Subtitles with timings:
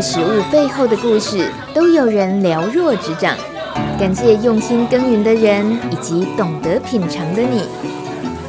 [0.00, 3.36] 道食物背后的故事，都有人了若指掌。
[3.98, 7.66] 感谢用心耕耘的人，以及懂得品尝的你。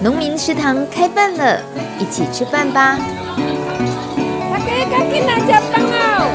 [0.02, 1.60] 农民食堂开饭了，
[2.00, 2.98] 一起吃饭吧！
[4.50, 6.32] 大家赶紧来吃饭哦！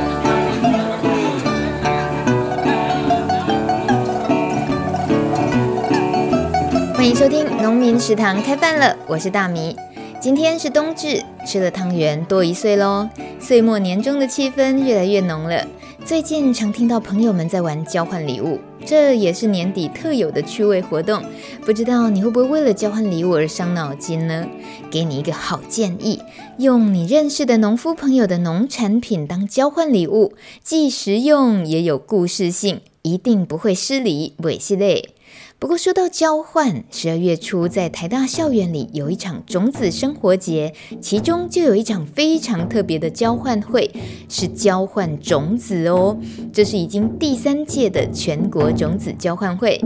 [6.95, 9.75] 欢迎收听农民食堂开饭了，我是大米。
[10.21, 15.65] 今天是冬至，吃了汤圆多一岁喽，岁末年终的气氛越来越浓了。
[16.05, 21.23] 最近常听到朋友们在玩交换礼物，这也是年底特有的趣味活动。
[21.65, 24.47] 不知道你会不会为了交换礼物而伤脑筋呢？
[24.91, 26.21] 给你一个好建议，
[26.59, 35.11] 用你认识的农夫朋友的农产品当交换礼物，既实用也有故事性，一定不会失礼，不会失礼。
[35.59, 43.91] 不过说到交换，十二月初在台大校园里有一场种子生活节，其中就有一场非常特别的交换会，
[44.29, 46.15] 是交换种子哦。
[46.53, 49.81] 这是已经第三届的全国种子交换会。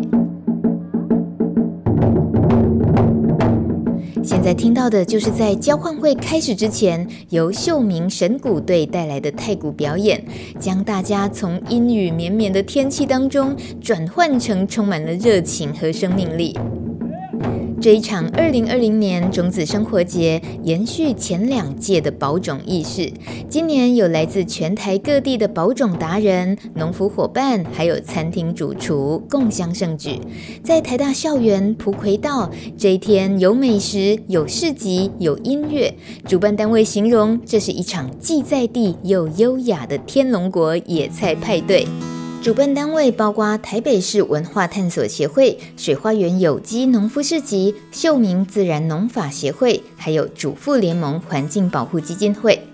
[4.23, 10.23] 现在听到的就是在交换会开始之前，由秀明神鼓队带来的太鼓表演，
[10.59, 16.55] 将大家从阴雨绵绵的天气当中转换成充满了热情和生命力。
[17.81, 23.11] 这一场二零二零年种子生活节延续前两届的保种仪式，
[23.48, 30.20] 今年有来自全台各地的保种达人、农夫伙伴，还有餐厅主厨共襄盛举。
[30.62, 35.94] 在台大校园蒲葵道这一天，有美食、有市集、有音乐。
[36.27, 41.87] 主办单位形容这是一场既在地又优雅的天龙国野菜派对。
[42.43, 52.67] 主办单位包括台北市文化探索协会、水花园有机农夫市集、秀明自然农法协会，还有主妇联盟环境保护基金会。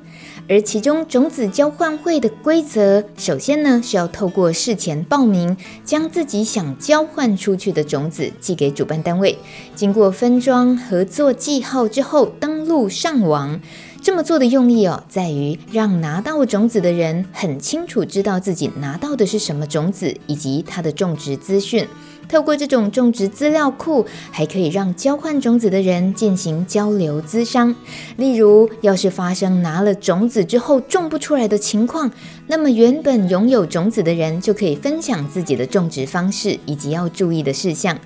[0.49, 9.37] 而其中种子交换会的规则，首先呢是要透过事前报名，将自己想交换出去的种子寄给主办单位，
[9.75, 13.61] 经过分装、合作、记号之后，登录上网。
[14.03, 21.87] 这么做的用意哦，在于让拿到种子的人很清楚知道自己拿到的是什么种子，以及它的种植资讯。
[22.29, 27.73] 透过这种种植资料库，还可以让交换种子的人进行交流资商。
[28.17, 32.11] 例如，要是发生拿了种子之后种不出来的情况，
[32.49, 37.99] 那么原本拥有种子的人就可以分享自己的种植方式以及要注意的事项。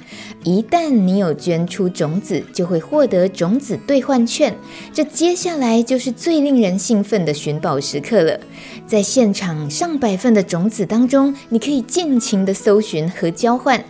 [0.44, 4.56] 一旦你有捐出种子，就会获得种子兑换券。
[4.92, 8.40] 这接下来就是最令人兴奋的寻宝时刻了。
[8.86, 13.84] 在现场上百份的种子当中，你可以尽情的搜寻和交换。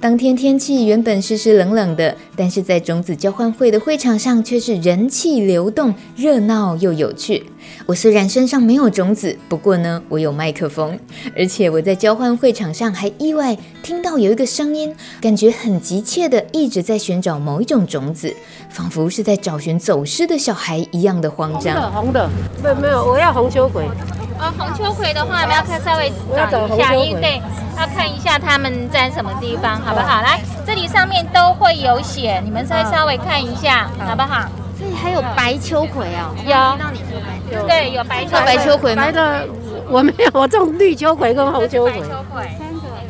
[0.00, 7.44] 当天天气原本湿湿冷冷的，但是在种子交换会的会场上却是人气流动、热闹又有趣。
[7.86, 10.98] 我虽然身上没有种子，不过呢，我有麦克风，
[11.36, 18.34] 而且我在交换会场上还意外听到有一个声音，感觉很急切的一直在寻找某一种种子，
[18.70, 21.74] 仿佛是在找寻走失的小孩一样的慌张。
[21.74, 22.30] 红的，红的，
[22.62, 23.84] 没有没有，我要红秋葵。
[24.38, 27.40] 哦，红秋葵的话，我们要看稍微找一下，因为对，
[27.78, 30.20] 要看一下他们在什么地方，好不好？
[30.20, 34.46] 来，这里上面都会有写，你们再稍微看一下，好不好？
[34.78, 37.35] 这里还有白秋葵哦，有。
[37.48, 39.02] 听到你说白秋葵，对，有白秋白秋葵吗？
[39.04, 39.48] 白的
[39.88, 42.02] 我没有，我种绿秋葵跟红秋葵。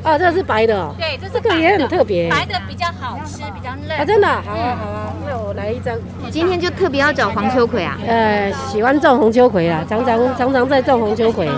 [0.03, 0.95] 啊，这是白的哦。
[0.97, 2.31] 对，这是这个也很特别。
[2.31, 3.97] 白的比较好吃，比较嫩。
[3.99, 5.97] 啊，真的，好啊，好啊，那我来一张。
[6.31, 7.99] 今天就特别要找黄秋葵啊？
[8.07, 11.49] 呃，喜欢种红秋葵啊，常常常常在种红秋葵。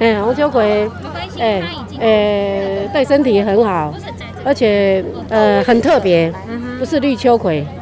[0.00, 0.90] 嗯，红秋葵，
[1.38, 1.62] 哎，
[2.00, 3.94] 呃，对身体很好，
[4.44, 6.32] 而且呃很特别，
[6.80, 7.64] 不是绿秋葵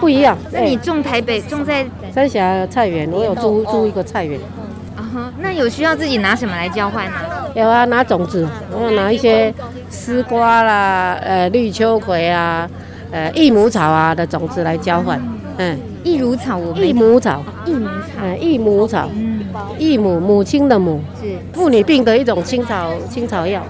[0.00, 0.36] 不一样。
[0.50, 4.40] 那你种台北种在三峡菜园，我有租租一个菜园。
[4.96, 7.18] 啊哈，那有需要自己拿什么来交换吗？
[7.54, 9.52] 有啊，拿种子，我有拿一些
[9.88, 12.68] 丝瓜啦，呃，绿秋葵啊，
[13.10, 15.20] 呃，益母草啊的种子来交换。
[15.56, 19.44] 嗯，益乳草我益母草，益母草，嗯，益母草，嗯，
[19.78, 23.62] 益母母亲的母，是妇女病的一种青草青草药。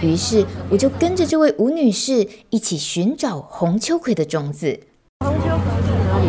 [0.00, 4.78] 于是我就跟着这位吴女士一起寻找红秋葵的种子。
[5.20, 6.26] 红秋葵在哪里？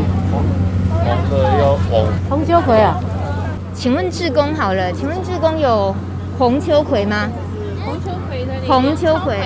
[1.89, 2.45] 红红。
[2.45, 2.95] 秋葵啊？
[3.73, 5.93] 请问志工好了，请问志工有
[6.37, 7.29] 红秋葵吗？
[7.85, 9.37] 红秋葵的红秋葵。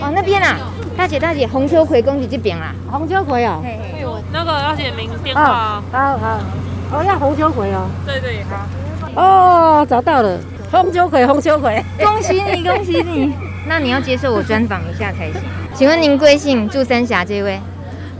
[0.00, 0.56] 哦，那边啊，
[0.96, 2.74] 大姐大姐，红秋葵恭喜这边啦。
[2.90, 3.60] 红秋葵啊？
[3.62, 5.82] 嘿嘿，那个要写名电话。
[5.92, 6.38] 好好，
[6.92, 7.88] 哦，要红秋葵哦。
[8.06, 9.20] 对对好。
[9.20, 10.38] 哦，找到了，
[10.70, 13.32] 红秋葵，红秋葵，恭喜你， 恭喜你。
[13.66, 15.40] 那你要接受我专访一下才行。
[15.74, 16.68] 请问您贵姓？
[16.68, 17.60] 住三峡这位？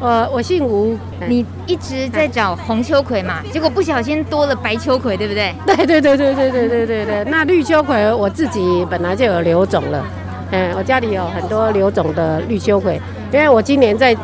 [0.00, 0.96] 我我姓吴，
[1.28, 5.54] 你一直在找红秋葵嘛，结果不小心多了白秋葵，对不对？
[5.64, 7.24] 对对对对对对对对对。
[7.30, 10.04] 那绿秋葵我自己本来就有留种了，
[10.50, 13.00] 嗯，我家里有很多留种的绿秋葵，
[13.32, 14.14] 因为我今年在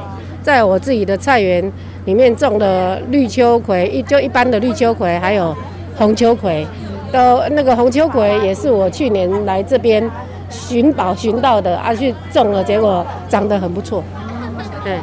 [0.43, 1.73] 在我自己的菜园
[2.05, 5.57] 里面种的绿秋葵，一就一般的绿秋葵，还有
[5.97, 6.67] 红秋葵，
[7.11, 10.11] 都那个红秋葵也是我去年来这边
[10.51, 14.03] 寻宝寻到的，啊去种了，结果长得很不错，
[14.85, 14.99] 对。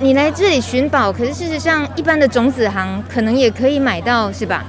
[0.00, 4.64] 你来这里寻宝，可是事实上，一般的种子行可能也可以买到，是吧？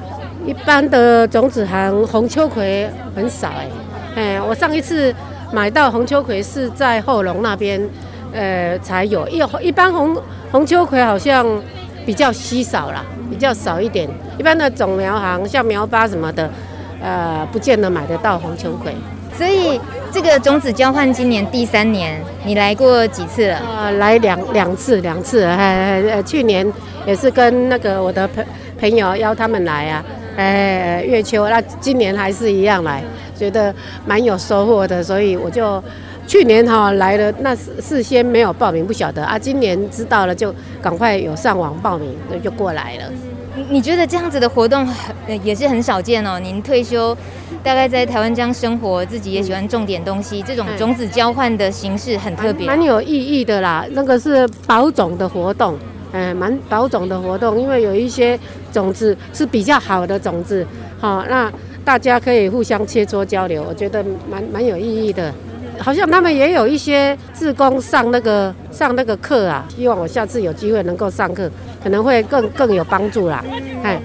[0.45, 3.67] 一般的种子行红秋葵很少哎，
[4.15, 5.13] 哎，我上一次
[5.51, 7.81] 买到红秋葵是在后龙那边，
[8.33, 9.27] 呃，才有。
[9.27, 10.15] 一一般红
[10.51, 11.45] 红秋葵好像
[12.05, 14.07] 比较稀少啦，比较少一点。
[14.37, 16.49] 一般的种苗行像苗巴什么的，
[17.01, 18.95] 呃，不见得买得到红秋葵。
[19.37, 19.79] 所以
[20.11, 23.57] 这个种子交换今年第三年，你来过几次了？
[23.77, 25.43] 呃，来两两次，两次。
[25.43, 26.65] 呃呃，去年
[27.05, 28.45] 也是跟那个我的朋
[28.79, 30.05] 朋友邀他们来啊，
[30.37, 31.47] 呃，月秋。
[31.49, 33.03] 那今年还是一样来，
[33.37, 33.73] 觉得
[34.05, 35.83] 蛮有收获的，所以我就
[36.25, 39.37] 去年哈来了，那事事先没有报名，不晓得啊。
[39.37, 43.03] 今年知道了，就赶快有上网报名，就过来了。
[43.69, 44.87] 你觉得这样子的活动
[45.43, 46.39] 也是很少见哦？
[46.39, 47.15] 您退休，
[47.63, 53.85] 大概在台湾这样生活，自己也喜欢种点东西，这种种子交换的形式很特别，蛮有意义的啦。
[53.91, 55.77] 那个是保种的活动，
[56.11, 58.37] 嗯，蛮保种的活动，因为有一些
[58.71, 60.65] 种子是比较好的种子，
[60.99, 61.51] 好，那
[61.83, 65.33] 大家可以互相切磋交流，我觉得蛮蛮有意义的。
[65.77, 71.51] 好像他们也有一些志工上那个上那个课啊，希望我下次有机会能够上课，
[71.85, 73.45] 可能会更更有帮助啦。
[73.83, 74.01] 哎，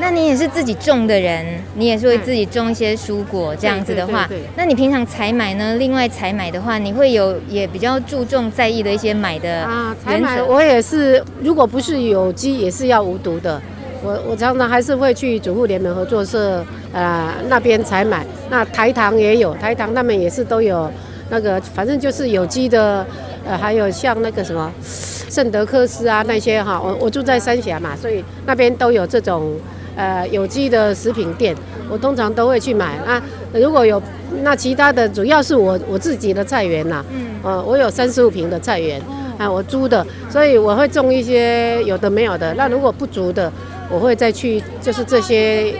[0.00, 1.46] 那你也是自己种的人，
[1.76, 5.76] 你也是会自己种一些蔬果这样子的话，那你平常采买呢？
[5.76, 13.62] 另外采买的话，你会有也比较注重在意的一些买的啊，采买我也是，如果不是有机，也是要无毒的。
[14.02, 16.58] 我我常常还是会去主妇联盟合作社
[16.92, 18.26] 啊、呃、那边采买。
[18.50, 20.90] 那台糖也有，台糖他们也是都有。
[21.30, 23.06] 那个反正就是有机的，
[23.46, 29.56] 呃，还有像那个什么圣德克斯啊那些哈，我我住在三峡嘛，所以那边都有这种
[29.96, 31.56] 呃有机的食品店，
[31.88, 33.22] 我通常都会去买啊。
[33.54, 34.02] 如果有
[34.42, 39.00] 那其他的，主要是我我自己的菜园呐，嗯，呃，我有三十五平的菜园
[39.38, 42.52] 啊，我租的，所以我会种一些有的没有的。
[42.54, 43.52] 那如果不足的，
[43.88, 45.72] 我会再去就是这些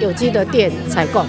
[0.00, 1.24] 有机的店采购。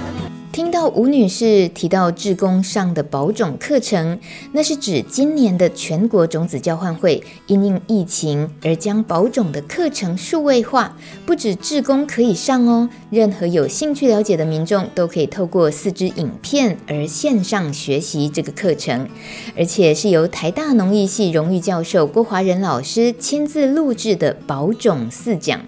[0.55, 4.17] 听到吴女士提到志工上的保种课程，
[4.53, 19.09] 那是指今年的全国种子交换会因应疫情而将保种的课程数位化，不止志工可以上哦，任何有兴趣了解的民众都可以透过四支影片而线上学习这个课程，
[19.57, 25.59] 而且是由台大农艺系荣誉教授郭华仁老师亲自录制的保种四讲，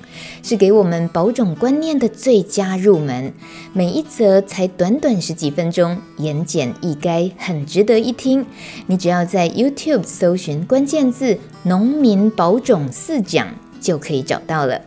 [0.42, 3.34] 是给我们保种观念的最佳入门，
[3.74, 4.72] 每一则才。
[4.78, 8.46] 短短十几分钟，言简意赅，很值得一听。
[8.86, 11.36] 你只要在 YouTube 搜寻关键字
[11.66, 13.48] “农民保种四讲”，
[13.82, 14.80] 就可以找到了。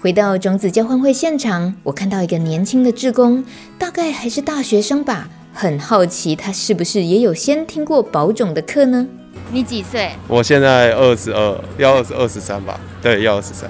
[0.00, 3.44] 回到种子交换会现场，我看到一个年轻的志工，
[3.76, 9.04] 大概还是大学生吧，很好奇他是不是也有先听过保种的课呢？
[9.50, 10.12] 你几岁？
[10.28, 12.78] 我现在二十二，要二十二十三吧？
[13.02, 13.68] 对，要二十三。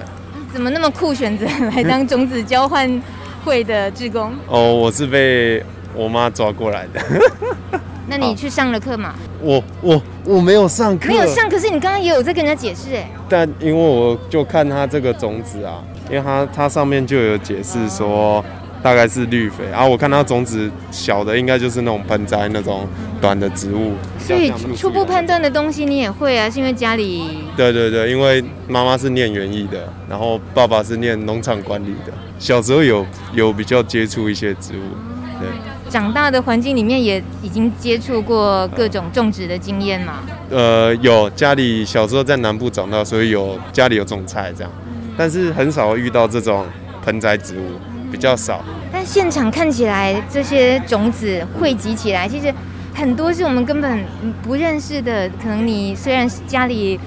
[0.53, 3.01] 怎么那么酷，选择来当种子交换？
[3.47, 5.63] 会的志工哦，我是被
[5.95, 7.01] 我妈抓过来的。
[8.09, 9.15] 那你去上了课吗？
[9.41, 11.49] 我我我没有上课，没有上。
[11.49, 13.09] 可是你刚刚也有在跟人家解释哎。
[13.29, 18.43] 但因为我就看他这个种子啊，因为他他上面就有解释说
[18.81, 22.87] 大概是绿肥，然后我看它种子小的应该就是那种盆栽那种
[23.19, 23.93] 短的植物。
[24.19, 26.49] 所以初步判断的东西你也会啊？
[26.49, 27.23] 是因为家里？
[27.55, 32.13] 对对对，因为妈妈是念园艺的，然后爸爸是念农场管理的。
[32.39, 35.49] 小时候有有比较接触一些植物，对。
[35.89, 40.15] 长大的环境里面也已经接触过各种种植的经验嘛？
[40.49, 44.71] 呃，有家里小时候在南部长大，所以有家里有种菜这样，
[45.17, 46.65] 但是很少遇到这种
[47.05, 47.79] 盆栽植物，
[48.11, 48.63] 比较少。
[48.91, 52.53] 但现场看起来这些种子汇集起来，其实
[52.93, 54.03] 很多是我们根本
[54.41, 55.29] 不认识的。
[55.41, 56.99] 可能你虽然家里。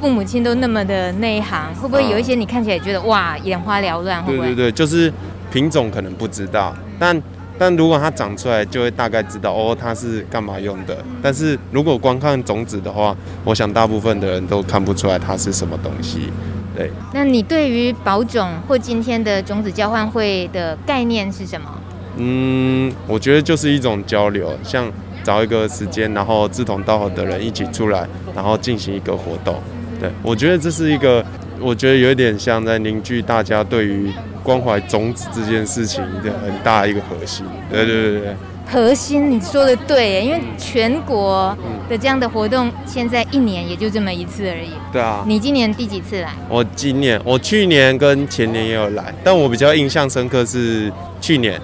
[0.00, 4.22] 父母亲都那么的内行，会不会有一些你看起来觉得哇眼花缭乱？
[4.22, 4.48] 会不会？
[4.48, 5.10] 对对对，就是
[5.50, 7.22] 品种可能不知道，但
[7.56, 11.02] 但如果它长出来，就会大概知道哦，它是干嘛用的。
[11.22, 16.28] 但是如果光看种子的话，我想大部分的人都看不出来它是什么东西。
[16.76, 16.90] 对。
[17.12, 21.70] 那你对于保种或今天的种子交换会的概念是什么？
[22.16, 24.90] 嗯，我觉得就是一种交流，像
[25.22, 29.60] 找一个时间，然后志同道合的人一起出来，然后进行一个活动。
[30.00, 31.24] 对，我觉得这是一个，
[31.60, 34.12] 我觉得有点像在凝聚大家对于
[34.42, 37.44] 关怀种子这件事情的很大一个核心。
[37.70, 38.36] 对对对对。
[38.66, 41.56] 核心，你说的对，因为全国
[41.88, 44.70] 的这样的活动，现在一年也就这么一次而已。
[44.92, 45.22] 对啊。
[45.26, 46.32] 你今年第几次来？
[46.48, 51.60] 我今年，我去年跟前年也有来，但我比较印象深刻是去年。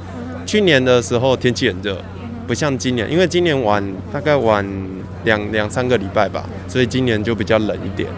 [0.47, 1.97] 去年的时候天气很热，
[2.47, 4.67] 不像今年，因为今年晚大概晚
[5.25, 8.09] 两两三个礼拜吧，所以今年就比较冷一点。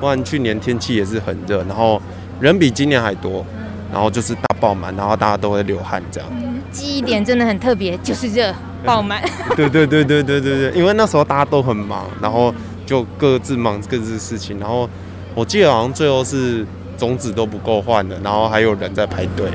[0.00, 2.00] 不然去年天气也是很热，然后
[2.40, 3.44] 人比今年还多，
[3.92, 6.28] 然后就是大爆满，然后大家都会流汗这样。
[6.72, 8.52] 记忆点真的很特别，就是热
[8.84, 9.22] 爆满。
[9.54, 12.52] 对对对对对对对，因为那时候大家都很忙，然后
[12.84, 14.88] 就各自忙各自事情，然后
[15.34, 19.46] 我记得好像最后是种子都不够换的，然后还有人在排队。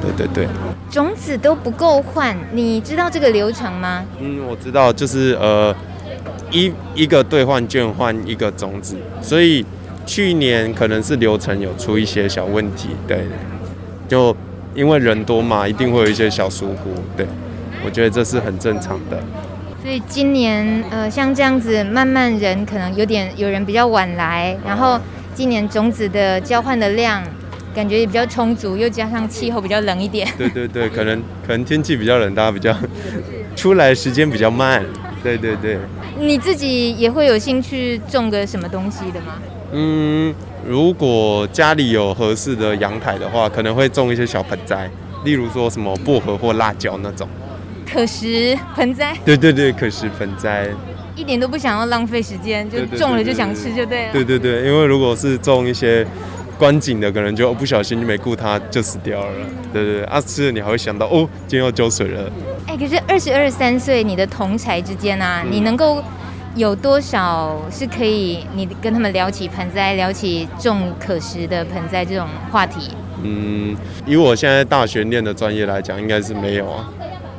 [0.00, 0.48] 对对对。
[0.90, 4.04] 种子都不够换，你知道这个流程吗？
[4.20, 5.74] 嗯，我知道，就是呃，
[6.50, 9.64] 一一个兑换券换一个种子，所以
[10.06, 13.26] 去年可能是流程有出一些小问题，对，
[14.06, 14.36] 就
[14.74, 17.26] 因为人多嘛，一定会有一些小疏忽，对，
[17.84, 19.18] 我觉得这是很正常的。
[19.82, 24.98] 所以今年呃，像这样子，慢慢人可能有点有人比较晚来，然后
[25.34, 27.22] 今年种子的交换的量。
[27.74, 30.28] 感觉也比较充足，又加上气候比较冷一点。
[30.38, 32.72] 对对对，可能可能天气比较冷，大家比较
[33.56, 34.80] 出来时间比较慢。
[35.24, 35.76] 对对对。
[36.16, 39.42] 你自己也会有兴趣种个什么东西的吗？
[39.72, 40.32] 嗯，
[40.66, 44.90] 如果家里有合适的阳台的话，可能会种一些小盆栽，
[45.24, 47.28] 例如说什么薄荷或辣椒那种。
[47.90, 49.16] 可食盆栽。
[49.24, 50.68] 对对对，可食盆栽。
[51.14, 54.12] 一点都不想要浪费时间，就种了就想吃就对了。
[54.12, 56.06] 对对对，因为如果是种一些。
[56.56, 59.32] 观景的可能就不小心就没顾它就死掉了，
[59.72, 62.30] 对对对，啊吃了你还会想到哦，今天要浇水了。
[62.68, 66.00] 哎，可是二十二三岁你的同才之间啊，嗯、你能够
[66.56, 72.92] 有多少是可以你跟他们聊起盆栽，聊起种可食的盆栽这种话题？
[73.24, 76.88] 嗯，以我现在大学念的专业来讲，应该是没有啊。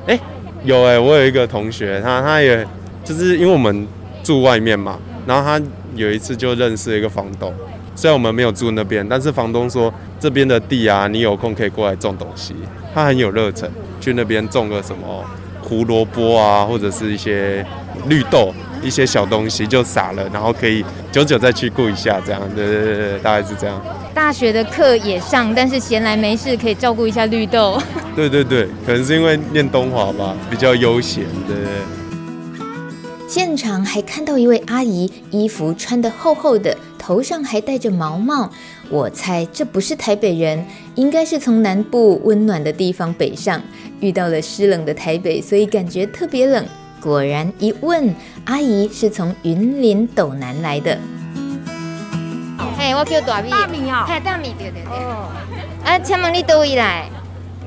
[0.07, 0.19] 哎，
[0.63, 2.67] 有哎，我有一个同学，他他也
[3.05, 3.87] 就是因为我们
[4.21, 5.63] 住外面嘛，然后他
[5.95, 7.53] 有一次就认识一个房东。
[7.95, 12.53] 虽然我们没有住那边，但是房东说这边的地啊，你有空可以过来种东西。
[12.93, 13.69] 他很有热忱，
[14.01, 15.23] 去那边种个什么
[15.61, 17.65] 胡萝卜啊，或者是一些
[18.07, 18.53] 绿豆，
[18.85, 22.39] 一些小东西就撒了，然后可以久久再去顾一下，这样。
[22.55, 23.81] 对对对对，大概是这样。
[24.13, 27.81] 大学的课也上，但是闲来没事可以照顾一下绿豆。
[28.15, 31.23] 对对对，可能是因为念东华吧，比较悠闲。
[31.47, 31.71] 对对对。
[33.27, 38.51] 现场还看到一位阿姨，衣服穿得厚厚的，头上还戴着毛帽。
[38.89, 40.63] 我猜这不是台北人，
[40.93, 43.59] 应该是从南部温暖的地方北上，
[43.99, 46.63] 遇到了湿冷的台北，所以感觉特别冷。
[47.05, 50.97] 果然一问，阿姨是从云林斗南来的。
[52.75, 53.51] 嘿，我叫大米。
[53.51, 54.05] 大米哦。
[54.07, 54.91] 嘿，大米，对对对。
[54.91, 55.29] 哦。
[55.85, 57.05] 啊，请问你倒位来？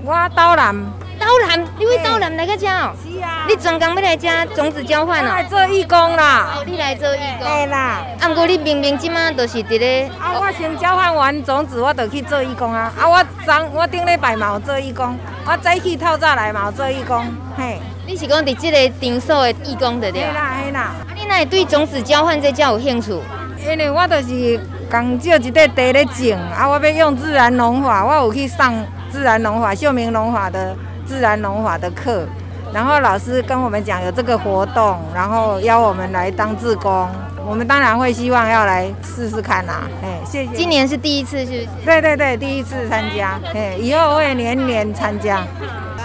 [0.04, 0.75] 我斗南。
[1.21, 2.92] 斗南，你为斗南来个家哦？
[3.00, 3.45] 是啊。
[3.49, 5.28] 你专工要来家种子交换哦？
[5.28, 6.57] 来做义工啦。
[6.57, 7.47] 哦，你来做义工。
[7.47, 8.04] 对啦。
[8.21, 10.11] 啊，不过你明明即马都是伫咧。
[10.18, 12.92] 啊，我先交换完种子，我就去做义工啊。
[12.99, 15.16] 啊，我昨我顶礼拜嘛有做义工，
[15.47, 17.25] 我早起透早来嘛有做义工。
[17.57, 17.78] 嘿。
[18.08, 20.22] 你是讲伫即个场所的义工对不对？
[20.22, 20.80] 对啦，对啦。
[20.80, 23.12] 啊，你哪会对种子交换这叫有兴趣？
[23.60, 28.74] 因为我就是刚借一块地咧种，啊，我要用自然农法，我有去上
[29.10, 30.74] 自然农法、秀明农法的。
[31.06, 32.28] 自然农法的课，
[32.70, 37.08] 然后老师跟我们讲有这个活动，然后邀我们来当志工，
[37.46, 39.88] 我们当然会希望要来试试看啦。
[40.04, 40.50] 哎，谢谢。
[40.54, 41.66] 今年是第一次是？
[41.82, 45.42] 对对对，第一次参加，哎，以后会年年参加。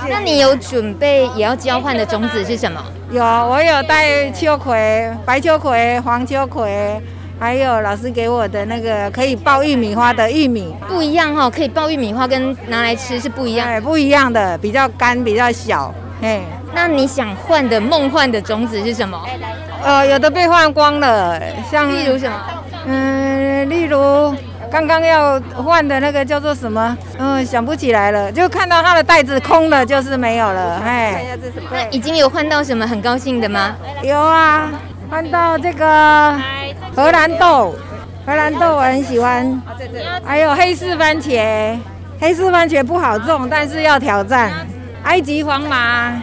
[0.09, 2.81] 那你有准备也要交换的种子是什么？
[3.11, 7.01] 有，我有带秋葵、白秋葵、黄秋葵。
[7.39, 15.93] 还有老师给我的那个可以爆玉米花的玉米，不一样哈，可以爆玉米花跟拿来吃是不一样，不一样的，比较干，比较小。
[16.21, 16.39] 哎，
[16.73, 19.19] 那你想换的梦幻的种子是什么？
[19.83, 21.37] 呃，有的被换光了，
[21.69, 22.39] 像例如什么？
[22.85, 24.33] 嗯，例如
[24.73, 26.97] 刚刚要换的那个叫做什么？
[27.19, 30.81] 嗯，想不起来了，就看到它的袋子空了，就是没有了。
[30.83, 31.37] 嘿，
[31.71, 33.75] 那已经有换到什么很高兴的吗？
[34.01, 34.71] 有啊，
[35.11, 36.35] 换到这个。
[36.95, 37.75] 荷兰豆，
[38.25, 39.61] 荷兰豆我很喜欢，
[40.25, 41.77] 还有黑柿番茄，
[42.19, 44.51] 黑柿番茄不好种，但是要挑战。
[45.03, 46.13] 埃及黄麻，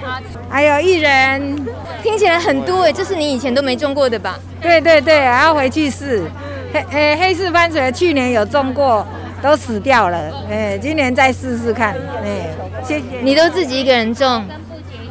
[0.48, 1.66] 还有薏仁，
[2.02, 4.36] 听起来很多哎，这是你以前都没种过的吧？
[4.60, 6.24] 对对对，还要回去试。
[6.72, 9.06] 黑诶，黑市番茄去年有种过，
[9.42, 10.18] 都死掉了。
[10.50, 11.94] 哎，今年再试试看。
[12.24, 12.48] 哎，
[12.82, 13.04] 谢谢。
[13.22, 14.44] 你都自己一个人种？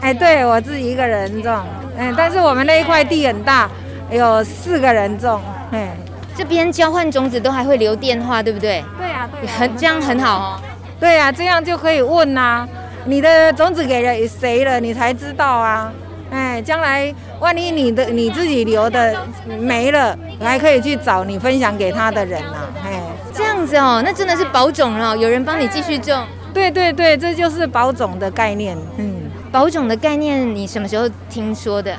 [0.01, 1.57] 哎，对我自己一个人种。
[1.97, 3.69] 嗯，但是我们那一块地很大。
[4.11, 5.39] 有四个人种，
[5.71, 5.95] 哎，
[6.35, 8.83] 这边交换种子都还会留电话，对不对？
[8.97, 10.59] 对啊，对啊，很这样很好哦。
[10.99, 12.67] 对啊，这样就可以问啊，
[13.05, 15.93] 你的种子给了谁了，你才知道啊。
[16.31, 19.15] 哎，将来万一你的你自己留的
[19.59, 22.69] 没了，你还可以去找你分享给他的人呐、啊。
[22.85, 23.01] 哎，
[23.33, 26.23] 这样子哦，那真的是保种了，有人帮你继续种。
[26.53, 28.77] 对对对，这就是保种的概念。
[28.97, 29.21] 嗯，
[29.51, 31.95] 保种的概念你什么时候听说的？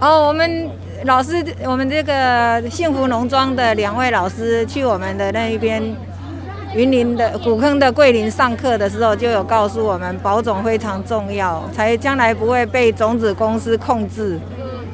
[0.00, 0.68] 哦，我们
[1.04, 5.82] 老师，我们这个幸福农庄的两位老师去我们的那一边
[6.78, 14.38] 云林的古坑的桂林上课的时候，就有告诉我们保种非常重要，才将来不会被种子公司控制。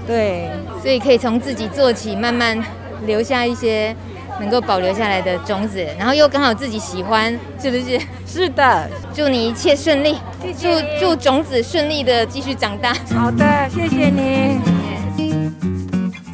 [0.06, 0.48] 对，
[0.80, 2.58] 所以可以从自己做起，慢慢
[3.04, 3.94] 留下一些
[4.40, 8.00] 能够保留下来的种子，然后又刚好自己喜欢，是不是？
[8.26, 10.16] 是的，祝你一切顺利，
[10.58, 12.94] 祝祝种子顺利的继续长大。
[13.14, 14.73] 好的，谢谢你。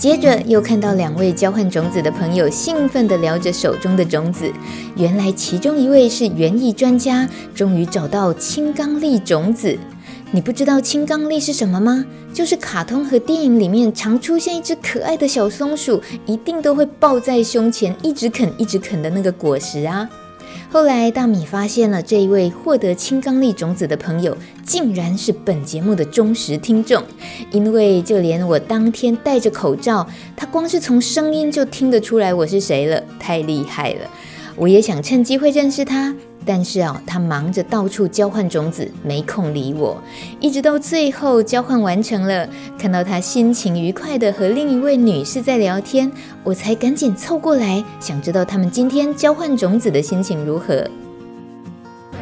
[0.00, 4.50] 接着又看到两位交换种子的朋友兴奋地聊着手中的种子，
[4.96, 9.78] 原来其中一位是园艺专家，终于找到青刚櫟种子。
[10.30, 12.02] 你不知道青刚櫟是什么吗？
[12.32, 20.08] 就是卡通和电影里面常出现一只可爱的小松鼠，一定都会抱在胸前，一直啃一直啃的那个果实啊。
[20.72, 27.02] 后来大米发现了这一位获得青冈力种子的朋友，竟然是本节目的忠实听众，
[27.50, 34.08] 因为就连我当天戴着口罩，他光是从声音就听得出来我是谁了，太厉害了。
[34.54, 36.14] 我也想趁机会认识他。
[36.46, 40.02] 但是啊，他忙着到处交换种子，没空理我。
[40.40, 46.10] 一直到最后交换完成了，看到他心情愉快的和另一位女士在聊天，
[46.42, 50.84] 我才赶紧凑过来，想知道他们今天交换种子的心情如何。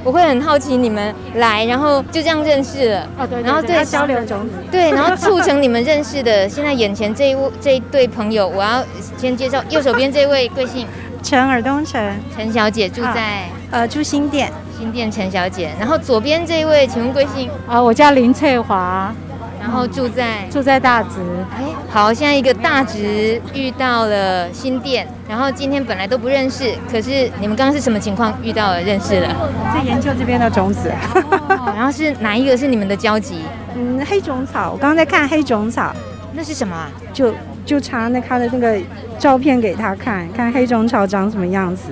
[0.04, 3.08] 我会很好奇你们来，然后就这样认识了。
[3.18, 6.46] 哦，对，对，对，然后对交流种子，对，然后促成你们认识的。
[6.48, 8.84] 现在眼前这一位这一对朋友，我要
[9.16, 10.86] 先介绍右手边这位贵姓？
[11.28, 15.70] 陈尔东陈，陈小姐住在、啊、呃住新店，新店陈小姐。
[15.78, 17.50] 然后左边这一位，请问贵姓？
[17.68, 19.14] 啊，我叫林翠华，
[19.60, 21.20] 然后住在、嗯、住在大直。
[21.54, 29.28] 哎，好，现在一个大直遇到了新店，然后今天本来都不认识，可是你们刚刚是什么情况遇到了认识了？
[29.74, 30.90] 在研究这边的种子。
[31.14, 33.42] 哦、然后是哪一个是你们的交集？
[33.76, 34.70] 嗯，黑种草。
[34.72, 35.94] 我刚刚在看黑种草，
[36.32, 36.90] 那是什么啊？
[37.12, 37.34] 就。
[37.68, 38.80] 就查那他的那个
[39.18, 41.90] 照片给他看，看黑种草长什么样子。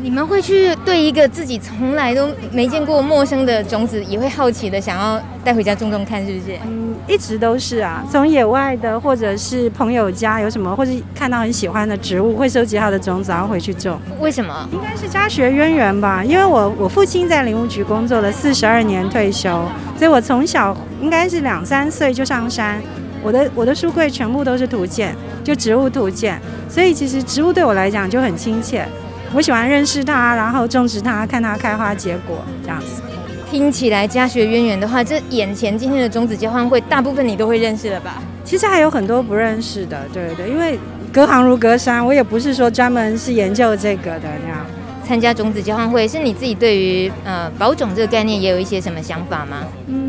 [0.00, 6.56] 你们会去对一个自己从来都没见过陌生的种子，也会好奇的想要带回家种种看，是不是？
[6.64, 8.04] 嗯，一直都是啊。
[8.08, 13.98] 从野外的，或者是朋友家有什么，或者看到很喜欢的植物，会收集它的种子，然后回去种。
[14.20, 14.68] 为什么？
[14.72, 16.22] 应该是家学渊源吧。
[16.22, 19.50] 因为我我父亲在林务局工作了四十二年退休，
[19.98, 22.80] 所以我从小应该是两三岁就上山。
[23.22, 28.86] 我的我的书柜全部都是图鉴，就植物图鉴，所以其实植物对我来讲就很亲切。
[29.34, 33.02] 我喜欢认识它，然后种植它，看它开花结果这样子。
[33.50, 38.22] 听起来家学渊源的话，这眼前今天的种子交换会，大部分你都会认识了吧？
[38.44, 40.78] 其实还有很多不认识的，对对对，因为
[41.12, 44.64] 隔行如隔山，我也不是说专门是研究这个的那样。
[45.04, 49.58] 参加种子交换会，是你自己对于呃保种这个概念也有一些什么想法吗？
[49.86, 50.05] 嗯。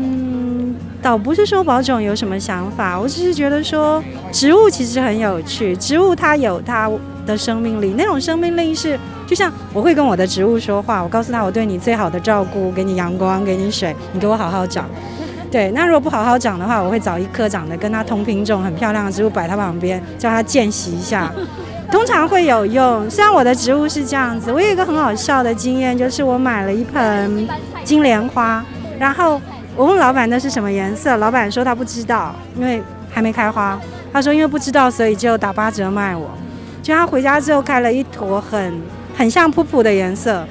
[1.08, 6.90] 倒不是说保种有什么想法，我只是觉得说植物其实很有趣，植物它有它
[7.24, 14.86] 的生命力，那种生命力是就像我会跟我的植物说话，我告诉他我对你最好的照顾，给你阳光，给你水，你给我好好长。
[15.50, 21.32] 对，那如果不好好长的话，我会找一棵长得跟它同品种很漂亮的植物摆它旁边，叫它见习一下，
[21.90, 23.08] 通常会有用。
[23.08, 27.48] 虽然我的植物是这样子，我有一个很好笑的经验，就是我买了一盆
[27.82, 28.62] 金莲花，
[28.98, 29.40] 然后。
[29.78, 33.78] 我问老板那是什么颜色，老板说他不知道，因为还没开花。
[34.12, 36.28] 他说因为不知道，所以就打八折卖我。
[36.82, 38.82] 就他回家之后开了一坨很
[39.16, 40.44] 很像噗噗的颜色。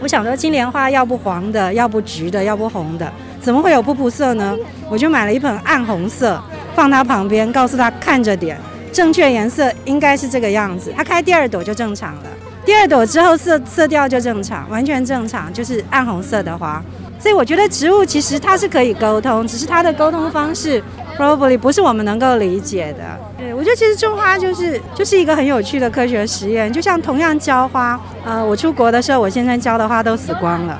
[0.00, 3.08] 我想说金莲花要不黄的，要不橘的，要不红的，
[3.40, 4.58] 怎么会有噗噗色呢？
[4.88, 6.42] 我就买了一盆暗红色，
[6.74, 8.58] 放他旁边，告诉他看着点，
[8.92, 10.92] 正确颜色应该是这个样子。
[10.96, 12.22] 他开第二朵就正常了，
[12.64, 16.82] 第二朵之后色色调就正常，完全正常，就是暗红色的花。
[17.22, 20.82] 所以我觉得植物其实它是可以沟通，只是它的沟通方式
[21.16, 23.04] probably 不是我们能够理解的。
[23.38, 30.76] 对，我觉得其实种花就是就是一个很有趣的科学实验，就像同样浇花，呃，我出国的时候，我先生浇的花都死光了，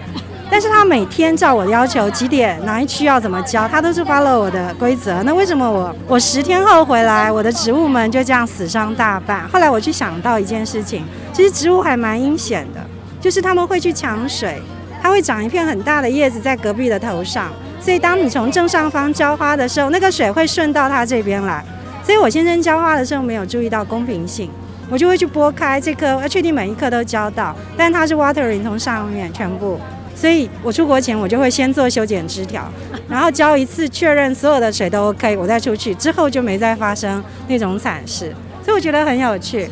[0.51, 5.23] 但是他每天照我的要求几点哪一区要怎么浇，他都是 follow 我的规则。
[5.23, 9.49] 那为什么我我十天后回来，我的植物们就这样死伤大半？
[9.49, 12.81] 后来我去想到一件事情，其实植物还蛮阴险的，
[13.21, 14.61] 就是他们会去抢水。
[15.03, 21.65] 它会长一片很大的叶子在隔壁的头上，所以当你从正上方浇花的时候，那个水会顺到它这边来。
[22.05, 24.49] 所以我先生浇花的时候没有注意到公平性，
[24.89, 29.79] 我就会去拨开这颗，要确定每一颗都浇到，但它是 watering 从上面全部，
[30.15, 32.71] 所以我出国前我就会先做修剪枝条，
[33.09, 38.33] 然后浇一次确认所有的水都 OK，我再出去之后就没再发生那种惨事，
[38.65, 39.69] 所以我觉得很有趣。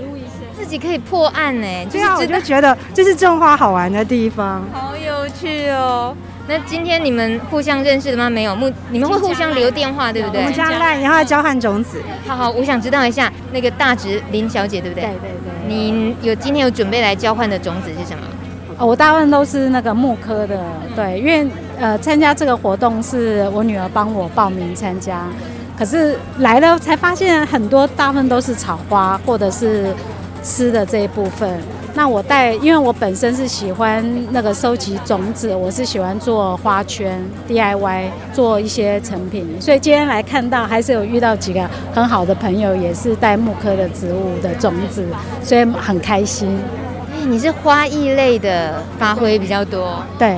[0.70, 6.14] 自己可以破案呢，对啊，我就觉得这是种花好玩的地方，好有趣哦。
[6.46, 8.30] 那今天你们互相认识的吗？
[8.30, 10.40] 没有，目你们会互相留电话，对不对？
[10.40, 12.00] 我们加赖，然后交换种子。
[12.24, 15.02] 好好，我想知道一下那个大直林小姐，对不对？
[15.06, 15.66] 对对对。
[15.66, 18.22] 你有今天有准备来交换的种子是什么？
[18.78, 20.56] 哦，我大部分都是那个木科的，
[20.94, 21.44] 对，因为
[21.80, 25.22] 呃参加这个活动是我女儿帮我报名参加，
[25.76, 29.92] 可是来了才发现很多大部分都是草花或者是。
[30.42, 31.58] 吃的这一部分，
[31.94, 45.04] 那我带，因为我本身是喜欢那个收集种子，我是喜欢做花圈 DIY，做一些成品，所以今天来看到还是有遇到几个很好的朋友，也是带木科的植物的种子，
[45.42, 46.48] 所以很开心。
[47.18, 50.36] 欸，你是花艺类的发挥比较多，对。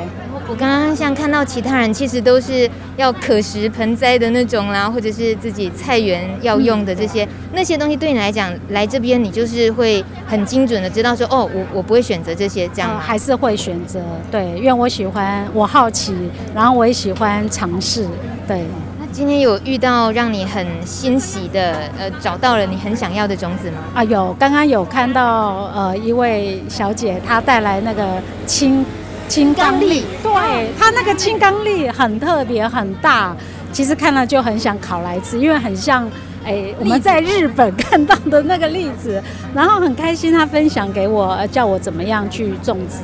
[0.53, 13.99] 我刚刚像看到其他人，其实都是要可食盆栽的那种啦，或者是自己菜园要用的这些、嗯、那些东西，对你来讲，来这边你就是会很精准的知道说，哦，我我不会选择这些，这样、嗯、还是会选择，
[14.31, 16.15] 对，因为我喜欢，我好奇，
[16.55, 18.07] 然后我也喜欢尝试，
[18.47, 18.62] 对。
[19.01, 23.79] 那今天有遇到让你很欣喜的，呃，找到了你很想要的种子吗？
[23.95, 28.85] 啊，有，刚刚有看到，呃，一位小姐她带来那个青。
[29.33, 33.35] 青刚力，对，它那个青刚力很特别很大，
[33.73, 36.07] 其实看了就很想烤来吃，因为很像
[36.45, 39.23] 哎我们在日本看到的那个栗子，
[39.55, 42.99] 然后很开心他分享给我，叫我怎么样去种植。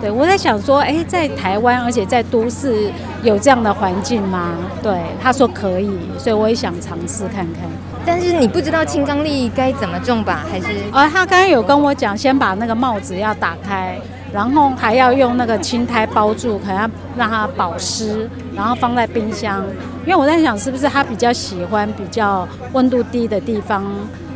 [0.00, 2.90] 对，我在想说，哎，在台湾而且在都市
[3.22, 4.56] 有这样的环境吗？
[4.82, 5.88] 对，他说可以，
[6.18, 7.62] 所以我也想尝试看看。
[8.04, 10.44] 但是你不知道青刚櫟该怎么种吧？
[10.50, 10.66] 还是？
[10.92, 13.96] 呃，他刚刚有跟我讲，先把那个帽子要打开。
[14.32, 19.64] 然后还要用那个青苔包住，可能要让它保湿，然后放在冰箱。
[20.04, 23.84] 因为我在想，是不是它比较喜欢比较温度低的地方，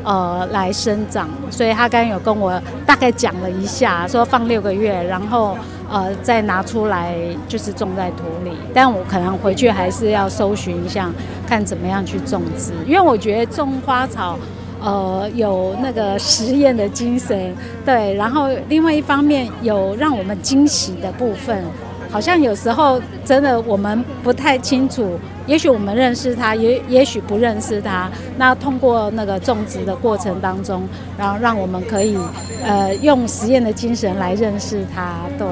[0.03, 1.29] 呃，来生长。
[1.51, 5.57] 所以他刚刚有跟我大概讲了一下，说放六个月，然后
[5.91, 7.15] 呃再拿出来
[7.49, 8.53] 就是种在土里。
[8.75, 11.11] 但我可能回去还是要搜寻一下，
[11.47, 12.73] 看怎么样去种植。
[12.87, 14.39] 因为我觉得种花草。
[14.85, 21.63] 呃，有那个实验的精神，对，然后另外一方面有让我们惊喜的部分，
[22.11, 28.11] 好像有时候真的我们不太清楚，也许我们认识他，也也许不认识他。
[28.37, 30.83] 那通过那个种植的过程当中，
[31.17, 32.19] 然后让我们可以
[32.65, 35.47] 呃用实验的精神来认识他，对。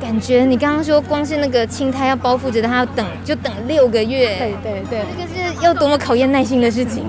[0.00, 7.04] 感觉你刚刚说光是那个青苔要包覆着它，要等就等六个月，对对对，这个是要多么考验耐心的事情。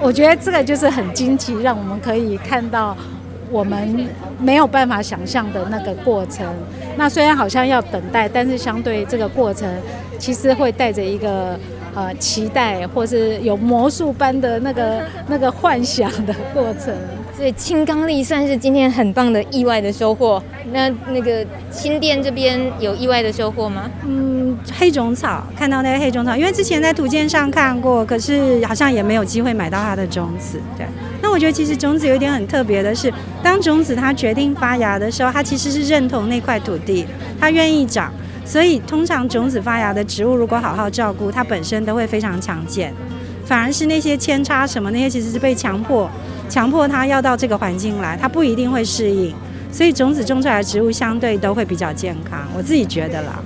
[0.00, 2.96] 我觉得这个就是很惊奇，让我们可以看到
[3.50, 6.46] 我们没有办法想象的那个过程。
[6.96, 9.68] 那虽然好像要等待，但是相对这个过程，
[10.18, 11.58] 其实会带着一个
[11.94, 16.94] 呃期待，或是有魔术般的那个那个幻想的过程。
[17.36, 20.42] 所以青刚櫟算是今天很棒的意外的收获。
[20.72, 23.90] 那那个新店这边有意外的收获吗？
[24.06, 30.58] 嗯，黑种草，看到那个黑种草，因为之前在图鉴上看过，可是好像也没有机会买到它的种子。
[30.78, 30.86] 对，
[31.20, 37.06] 那我觉得其实种子有一点很特别的是，当种子它决定发芽的时候，它其实是认同那块土地，
[37.38, 38.10] 它愿意长。
[38.46, 42.94] 所以通常种子发芽的植物，如果好好照顾，它本身都会非常强健。
[43.46, 46.10] 反而是那些扦插什么那些，其实是被强迫。
[46.48, 49.32] 强迫他要到这个环境来，他不一定会适应，
[49.72, 53.42] 所以种子种出来的植物相对都会比较健康，我自己觉得啦。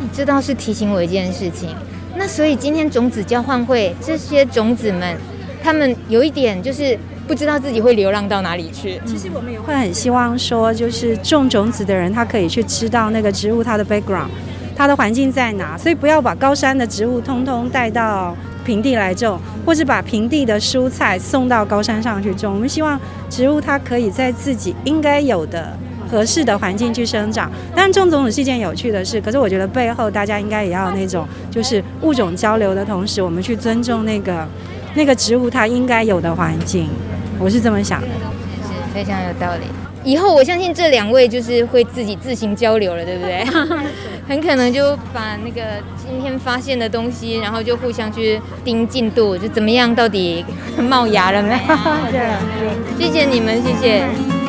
[0.00, 1.74] 你这倒是提醒我一件事情，
[2.16, 5.16] 那所以今天种子交换会这些种子们，
[5.62, 9.00] 他们有一点就是不知道自己会流浪到哪里去。
[9.04, 14.30] 其实我们也会很希望说，就是种种子的人他可以去知道那个植物它的 background，
[14.74, 18.36] 它的环境在哪，所以不要把高山的植物通通带到。
[18.66, 22.52] 平地来种，或是把平地的蔬菜送到高山上去种。
[22.52, 23.00] 我们希望
[23.30, 25.72] 植物它可以在自己应该有的
[26.10, 27.48] 合适的环境去生长。
[27.76, 34.44] 当然，种种子是一件有趣的事，可是我觉得背后大家应该也要那种，就是物种交流的同时，我们去尊重那个
[34.94, 36.88] 那个植物它应该有的环境。
[37.38, 39.85] 我是这么想的，是非常有道理。
[40.06, 43.44] 以后我相信这两位就是会自己自行交流了，对不对？
[44.28, 45.62] 很可能就把那个
[45.96, 50.44] 今天发现的东西，然后就互相去盯进度，就怎么样，到底
[50.78, 51.58] 冒芽了没？
[52.98, 54.45] 谢谢你们，谢谢。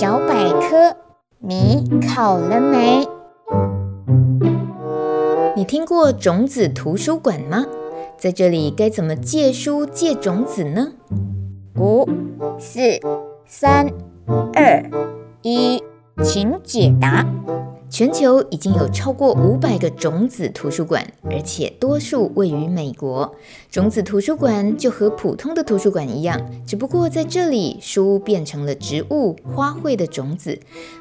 [0.00, 0.96] 小百科，
[1.40, 3.04] 你考了没？
[5.56, 7.66] 你听过种子图书馆吗？
[8.16, 10.92] 在这里该怎么借书借种子呢？
[11.80, 12.08] 五、
[12.60, 12.78] 四、
[13.44, 13.88] 三、
[14.54, 14.88] 二、
[15.42, 15.82] 一，
[16.22, 17.26] 请解答。
[17.90, 23.34] 全球已经有超过五百个种子图书馆，而且多数位于美国。
[23.70, 30.58] 种子图书馆就和普通的图书馆一样，只不过在这里，书变成了植物、花卉的种子，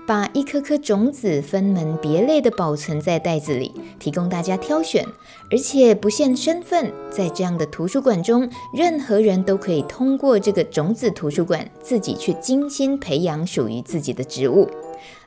[0.08, 5.06] 把一颗颗种子分门别类地保存在袋子里，提供大家挑选，
[5.52, 6.91] 而且不限身份。
[7.12, 14.69] 在这样的图书馆中，任何人都可以通过这个种子图书馆，自己去精心培养属于自己的植物。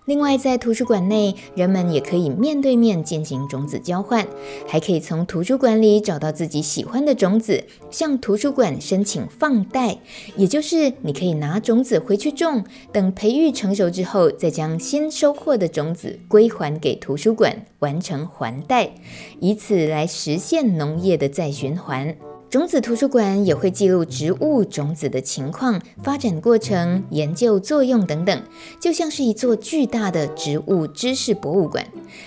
[0.07, 4.27] 另外，在图书馆内，人们也可以面对面进行种子交换，
[4.67, 9.99] 还可以从图书馆里找到自己喜欢的种子，向图书馆申请放贷，
[10.37, 18.93] 也就是你可以拿种子回去种，等培育成熟之后，再将新收获的种子归还给图书馆，完成还贷，
[19.39, 22.17] 以此来实现农业的再循环。
[22.51, 28.43] 种子图书馆也会记录植物种子的情况、发展过程、研究作用等等，
[28.81, 31.87] 就像是一座巨大的植物知识博物馆。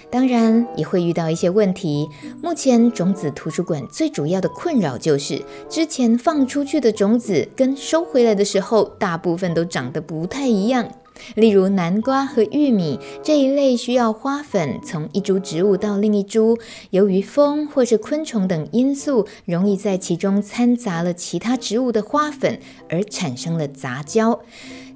[0.10, 2.08] 当然，也会遇到一些问题。
[2.42, 10.90] 目前，种子图书馆最主要的困扰就是，之前放出去的种子跟收回来的时候，大部分都长得不太一样。
[11.36, 16.58] 例如南瓜和玉米这一类需要花粉从一株植物到另一株，
[16.92, 22.60] 由于风或是昆虫等因素，容易在其中掺杂了其他植物的花粉，
[22.90, 24.40] 而产生了杂交。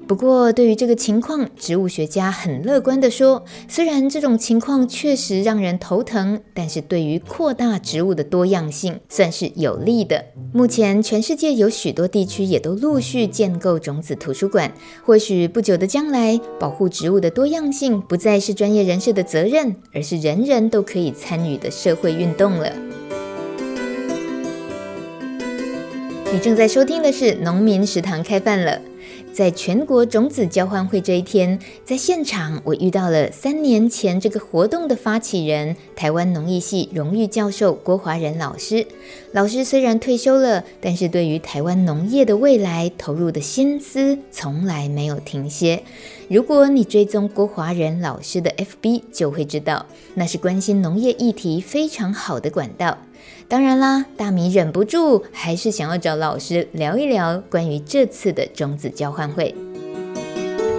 [0.08, 10.24] 不过，对于这个情况，植物学家很乐观地说，虽然这种情况确实让人头疼，但是对于扩大植物的多样性算是有利的。
[10.54, 14.72] 目前，全世界有许多地区也都陆续建构种子图书馆。
[15.06, 22.72] 或许不久的将来，保护植物的多样性不再是专业人士的责任，而是人人都可以参与的社会运动了。
[26.32, 28.80] 你正在收听的是《农民食堂》开饭了。
[29.38, 38.88] 在全国种子交换会这一天，在现场我遇到了三年前这个活动的发起人，台湾农艺系荣誉教授郭华仁老师。
[39.34, 45.84] 老师虽然退休了，但是对于台湾农业的未来投入的心思从来没有停歇。
[46.30, 52.98] 如果你追踪郭华仁老师的 FB，就会知道那是关心农业议题非常好的管道。
[53.50, 59.56] 当然啦，大米忍不住还是想要找老师聊一聊关于这次的种子交换会。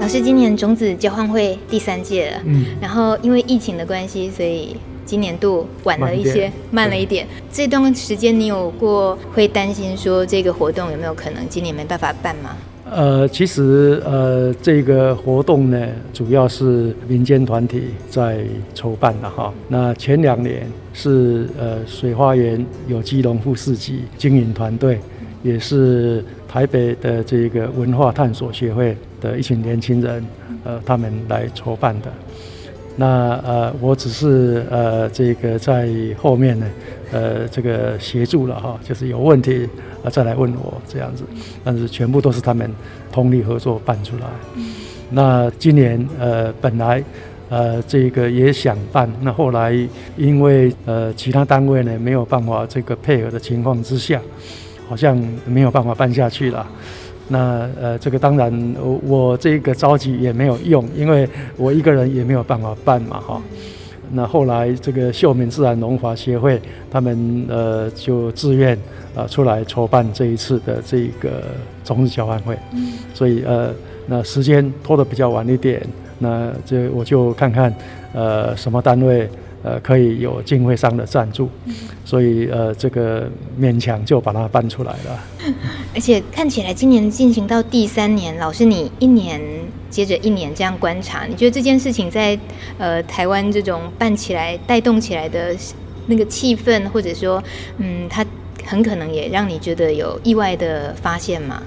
[0.02, 4.76] 老师，今年种子交换会第三届了，嗯，然后因为疫情的关系，所以
[5.06, 7.26] 今年度晚了一些，慢，慢了一点。
[7.50, 12.54] 这段时间你有过会担心说这个活动有没有可能今年没办法办吗？
[12.90, 19.52] 呃，其实呃，这个活动呢，主要是民间团体在筹办的哈。
[19.68, 24.98] 那前两年是呃水花园有机农副市集经营团队，
[25.42, 30.24] 也是台北的这个文化探索协会的一群年轻人，
[30.64, 32.10] 呃，他们来筹办的。
[33.00, 35.88] 那呃，我只是呃这个在
[36.20, 36.66] 后面呢，
[37.12, 39.68] 呃这个协助了哈，就是有问题。
[40.04, 41.24] 啊，再来问我这样子，
[41.64, 42.70] 但是全部都是他们
[43.10, 44.26] 通力合作办出来。
[45.10, 47.02] 那今年呃本来
[47.48, 49.76] 呃这个也想办，那后来
[50.16, 54.20] 因为呃其他单位呢没有办法这个配合的情况之下，
[54.88, 56.64] 好像没有办法办下去了。
[57.28, 63.40] 那呃这个当然我我这个着急也没有用，因为我一个人也没有办法办嘛哈。
[64.10, 66.60] 那后来这个秀明自然农法协会
[66.90, 68.78] 他们呃就自愿。
[69.16, 71.42] 啊，出来筹办这一次的这个
[71.82, 73.72] 种子交换会，嗯，所以呃，
[74.06, 75.84] 那时间拖得比较晚一点，
[76.20, 77.74] 那这我就看看
[78.12, 79.28] 呃什么单位
[79.62, 85.24] 呃可以有经费上的赞助，嗯，所以呃这个勉强就把它办出来了。
[85.94, 89.40] 而且看起来今年进行到第三年，老师你一年
[89.90, 92.38] 接着一年这样观察，你觉得这件事情在
[92.78, 95.54] 呃台湾这种办起来带动起来的
[96.06, 97.42] 那个气氛，或者说
[97.78, 98.24] 嗯它。
[98.66, 101.62] 很可能也让你觉得有意外的发现吗？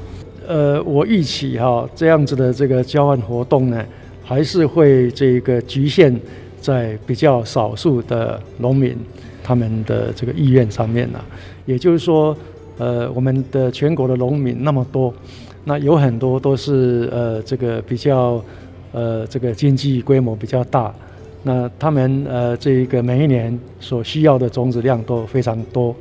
[0.47, 3.83] 呃，我预期哈这样子的这个交换活动呢，
[4.23, 6.15] 还是会这个局限
[6.61, 8.95] 在比较少数的农民
[9.43, 11.19] 他们的这个意愿上面呢。
[11.65, 12.35] 也就是说，
[12.77, 15.13] 呃，我们的全国的农民那么多，
[15.65, 18.43] 那有很多都是呃这个比较
[18.91, 20.93] 呃这个经济规模比较大，
[21.43, 25.95] 那他们呃这一个每一年所需要的种子量都非常多。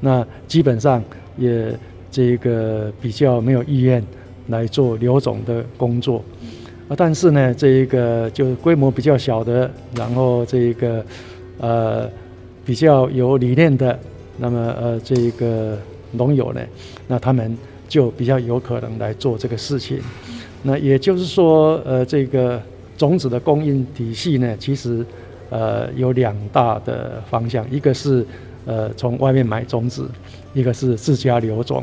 [0.00, 1.02] 那基本上
[1.36, 1.72] 也
[2.10, 4.02] 这个比较没有意愿
[4.48, 6.22] 来做留种的工作。
[6.86, 11.02] 啊，但是呢，这一个就是规模比较小的，然后这一个
[11.58, 12.06] 呃
[12.62, 13.98] 比较有理念的，
[14.36, 15.78] 那么呃这一个
[16.12, 16.60] 农友呢，
[17.08, 17.56] 那他们
[17.88, 19.98] 就比较有可能来做这个事情。
[20.62, 22.60] 那也就是说，呃，这个
[22.98, 25.02] 种子的供应体系呢，其实
[25.48, 28.26] 呃有两大的方向，一个是
[28.66, 30.06] 呃从外面买种子，
[30.52, 31.82] 一个是自家留种。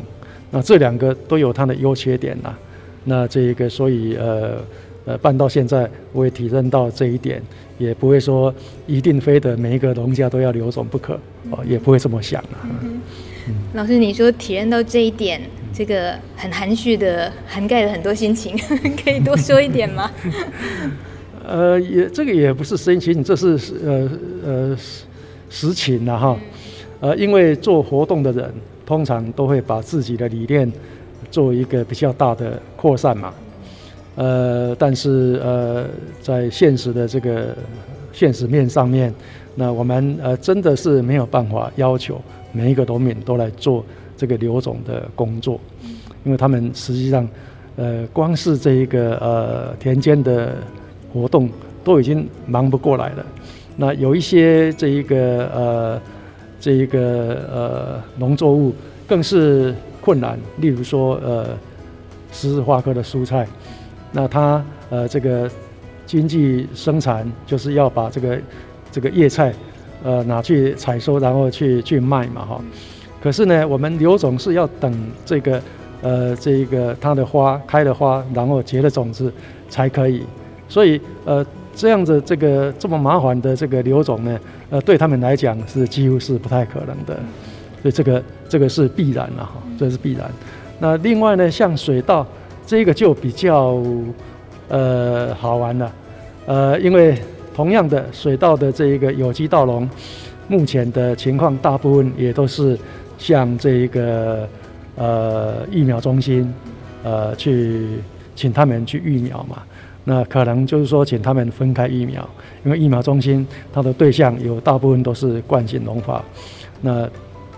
[0.52, 2.56] 那这两个都有它的优缺点呐。
[3.04, 4.60] 那这一个，所以呃。
[5.06, 7.42] 呃，办到现在，我也体认到这一点，
[7.80, 8.54] 也不会说
[8.86, 12.70] 一定非得每一个农家都要留种不可，哦，也不会这么想啊。
[12.84, 13.02] 嗯
[13.48, 15.42] 嗯、老师，你说体验到这一点，
[15.74, 18.56] 这个很含蓄的涵盖了很多心情，
[19.04, 20.12] 可以多说一点吗？
[21.44, 24.10] 呃，也这个也不是心情，这是呃
[24.46, 24.78] 呃
[25.50, 26.38] 实情了哈。
[27.00, 28.54] 呃，因为做活动的人
[28.86, 30.72] 通常都会把自己的理念
[31.32, 33.34] 做一个比较大的扩散嘛。
[34.16, 35.86] 呃，但是呃，
[36.22, 37.56] 在现实的这个
[38.12, 39.14] 现实面上面，
[39.56, 42.22] 那我们呃真的是没有办法要求
[42.52, 43.86] 每一个农民都来做
[44.18, 45.58] 这个刘总的工作，
[46.26, 47.26] 因为他们实际上
[47.78, 50.56] 呃光是这一个呃田间的
[51.14, 51.50] 活动
[51.82, 53.26] 都已经忙不过来了。
[53.78, 56.02] 那有一些这一个呃
[56.60, 58.74] 这一个呃农作物
[59.08, 61.48] 更是困难，例如说呃
[62.34, 63.48] 十字花科的蔬菜。
[64.12, 65.50] 那它呃这个
[66.06, 68.38] 经济生产就是要把这个
[68.92, 69.54] 这个叶菜
[70.04, 72.62] 呃拿去采收，然后去去卖嘛哈。
[73.22, 74.94] 可是呢，我们刘总是要等
[75.26, 75.62] 这个
[76.02, 79.32] 呃这一个它的花开了花，然后结了种子
[79.70, 80.24] 才可以。
[80.68, 87.18] 所以呃这样子这个这么麻烦的这个刘总呢，呃对他们来讲是几乎是不太可能的。
[87.82, 90.30] 所以这个这个是必然了哈，这是必然。
[90.80, 92.28] 那另外呢，像水稻。
[92.72, 93.84] 这个就比较
[94.70, 95.92] 呃好玩了，
[96.46, 97.18] 呃，因为
[97.54, 99.90] 同样的水稻的这一个有机稻农，
[100.48, 102.80] 目前的情况大部分也都是
[103.18, 104.48] 向这一个
[104.96, 106.50] 呃疫苗中心
[107.04, 108.00] 呃去
[108.38, 109.62] 请他们去育苗嘛，
[110.06, 112.26] 那可能就是说请他们分开育苗，
[112.64, 116.24] 因为疫苗中心它的对象有大部分都是惯性农法，
[116.80, 117.06] 那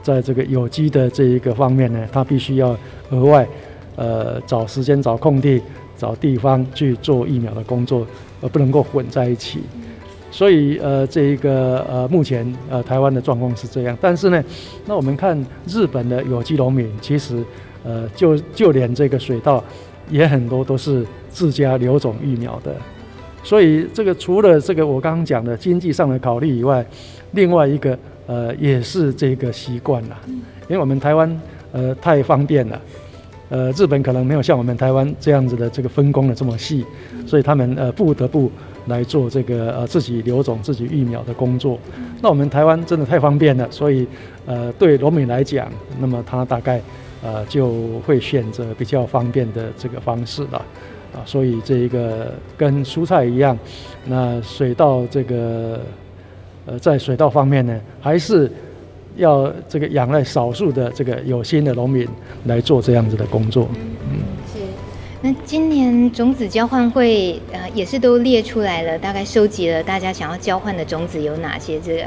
[0.01, 2.75] 在这个有机的这一个方面呢，它必须要
[3.11, 3.47] 额外。
[3.95, 5.61] 呃，找时间、找空地、
[5.97, 8.05] 找地方去做育苗的工作，
[8.41, 9.61] 而不能够混在一起。
[10.31, 13.95] 所以，呃，这一个呃，目前呃，台湾的状况是这样。
[14.01, 14.43] 但是呢，
[14.87, 17.43] 那我们看日本的有机农民，其实
[17.83, 19.63] 呃，就就连这个水稻
[20.09, 22.75] 也很多都是自家留种育苗的。
[23.43, 26.83] 所以，这个除了这个我刚刚讲的经济上的考虑以外，
[27.33, 30.17] 另外一个呃，也是这个习惯了，
[30.67, 31.41] 因为我们台湾
[31.73, 32.81] 呃太方便了。
[33.53, 36.83] 呃，日本可能没有像我们台湾这样子的这个分工的这么细，
[37.27, 38.51] 所以他们呃不得不
[38.87, 41.77] 来做这个呃自己留种、自己育苗的工作。
[42.19, 44.07] 那我们台湾真的太方便了，所以
[44.47, 46.81] 呃对农民来讲，那么他大概
[47.23, 50.57] 呃就会选择比较方便的这个方式了
[51.13, 51.21] 啊。
[51.23, 53.55] 所以这一个跟蔬菜一样，
[54.07, 55.79] 那水稻这个
[56.65, 58.51] 呃在水稻方面呢，还是。
[59.15, 62.07] 要这个仰赖少数的这个有心的农民
[62.45, 63.67] 来做这样子的工作。
[64.11, 64.19] 嗯，
[64.53, 64.59] 是。
[65.21, 71.79] 那今年种子交换会呃也是都列出来了，大概收集了大家想要交换的种子有哪些？
[71.79, 72.03] 这个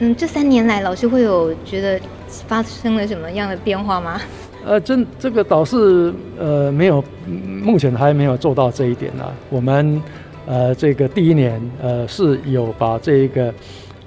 [0.00, 1.98] 嗯，这三年来老师会有觉得
[2.46, 4.20] 发生了什么样的变化吗？
[4.66, 9.24] 呃，真这个倒是呃没有，目前还没有做到这一点呢。
[9.48, 10.02] 我们
[10.46, 13.54] 呃这个第一年呃是有把这一个。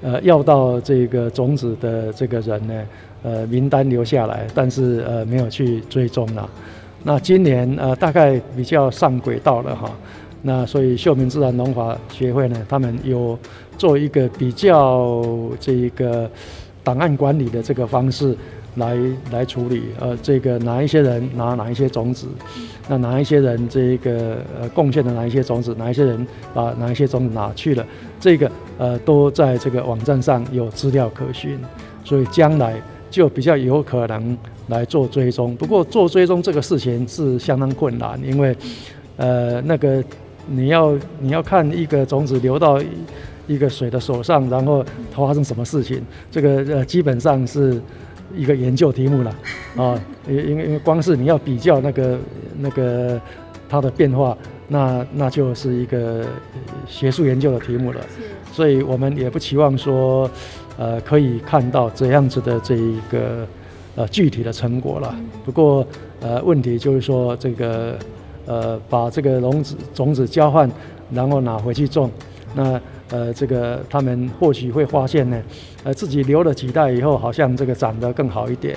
[0.04, 2.82] 呃，要到这个种子的这个人呢，
[3.22, 6.48] 呃，名单留下来，但是呃没有去追踪了。
[7.02, 9.90] 那今年呃大概比较上轨道了哈。
[10.42, 13.38] 那所以秀明自然农法协会呢，他们有
[13.78, 15.24] 做一个比较
[15.58, 16.30] 这个
[16.82, 18.36] 档案管理的这个方式。
[18.76, 18.98] 来
[19.30, 22.26] 来处理，呃，这个哪一些人拿哪一些种子，
[22.86, 27.86] 那哪一些人这个呃贡献了哪一些种子，哪一些人把哪一些种子拿去了，
[28.20, 31.58] 这个呃都在这个网站上有资料可循，
[32.04, 32.80] 所以将来
[33.10, 34.36] 就比较有可能
[34.68, 35.56] 来做追踪。
[35.56, 38.54] 不过做追踪这个事情是相当困难，因为
[39.16, 40.04] 呃那个
[40.46, 42.78] 你要 你要看一个种子流到
[43.46, 47.80] 一个水的手上，然后它发生什么事情，这个呃基本上是。
[48.36, 49.36] 一个研究题目了
[49.76, 52.18] 啊，因因为因为光是你要比较那个
[52.58, 53.20] 那个
[53.68, 54.36] 它的变化，
[54.68, 56.24] 那那就是一个
[56.86, 58.00] 学术研究的题目了。
[58.52, 60.30] 所以我们也不期望说，
[60.78, 63.46] 呃，可以看到这样子的这一个
[63.96, 65.14] 呃具体的成果了。
[65.44, 65.84] 不过
[66.20, 67.98] 呃，问题就是说这个
[68.46, 70.70] 呃把这个种子种子交换，
[71.10, 72.10] 然后拿回去种，
[72.54, 72.80] 那
[73.14, 75.40] 呃这个他们或许会发现呢，
[75.84, 78.76] 呃自己留了几代以后，好像这个长得更好一点。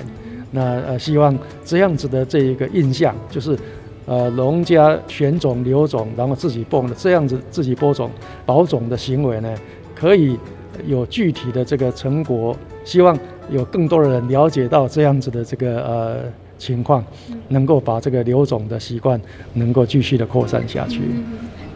[0.52, 3.58] 那呃希望这样子的这一个印象，就是
[4.06, 8.08] 呃农家选种留种，然后自己蹦的这样子自己播种
[8.46, 9.54] 保种的行为呢，
[9.94, 10.38] 可以
[10.86, 12.56] 有具体的这个成果。
[12.84, 13.18] 希望
[13.50, 17.04] 有更多的人了解到这样子的这个呃情况，
[17.48, 19.20] 能够把这个留种的习惯
[19.52, 21.00] 能够继续的扩散下去。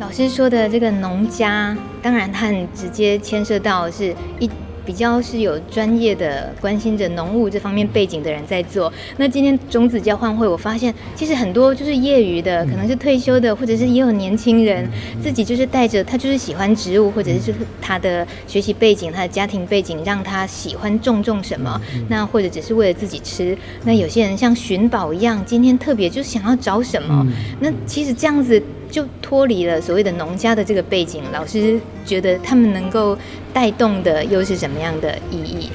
[0.03, 4.51] 老师说的这个农家，当然它很直接牵涉到是一。
[4.85, 8.93] 比较是有专业的关心着农务这方面背景的人在做。
[9.17, 14.85] 那今天种子交换会，我发现其实很多就是业余的，可能是退休的，或者是也有年轻人
[15.23, 21.81] 自己就是带着他就是喜欢植物，或者是他的学习背景、他的家庭背景让他喜欢种种什么。
[22.09, 23.57] 那或者只是为了自己吃。
[23.85, 27.25] 那有些人像寻宝一样，今天特别就想要找什么。
[27.61, 28.61] 那其实这样子。
[28.93, 33.17] 就脱离了所谓的农家的这个背景，老师觉得他们能够
[33.51, 35.71] 带动的又是什么样的意义？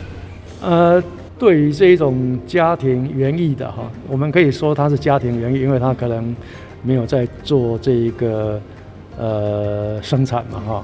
[0.61, 1.03] 呃，
[1.39, 6.35] 对于这一种家庭园艺的哈，我们可以说它是家庭园艺，因为他可能
[6.83, 8.61] 没有在做这一个
[9.17, 10.83] 呃生产嘛哈。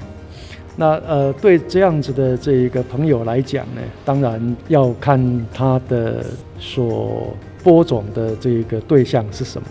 [0.75, 6.25] 那呃，对这样子的这一个朋友来讲呢，当然要看他的
[6.59, 7.31] 所
[7.63, 9.67] 播种的这一个对象是什么。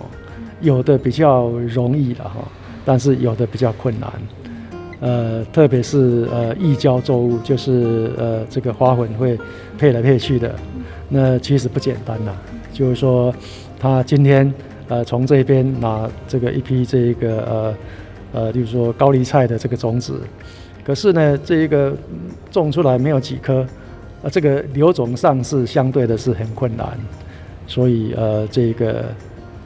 [0.63, 2.49] 有的比较容易了哈，
[2.85, 4.11] 但是有的比较困难，
[5.01, 9.37] 呃，特别是呃异交作物，就是呃这个花粉会
[9.77, 10.55] 配来配去的，
[11.09, 12.33] 那其实不简单呐。
[12.73, 13.35] 就是说，
[13.79, 14.51] 他今天
[14.89, 17.75] 呃从这边拿这个一批这一个呃
[18.33, 20.21] 呃，就是说高丽菜的这个种子，
[20.85, 21.93] 可是呢，这一个
[22.51, 23.67] 种出来没有几颗，
[24.23, 26.89] 呃，这个留种上是相对的是很困难，
[27.67, 29.07] 所以呃这个。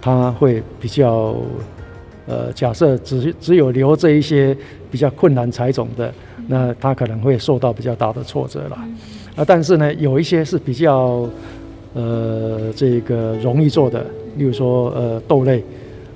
[0.06, 1.34] 他会比较，
[2.28, 4.56] 呃，假设只只有留这一些
[4.88, 6.14] 比较困难采种的，
[6.46, 8.78] 那他可能会受到比较大的挫折了。
[9.34, 11.28] 啊，但是呢，有一些是比较，
[11.94, 15.64] 呃，这个容易做的，例如说，呃，豆类，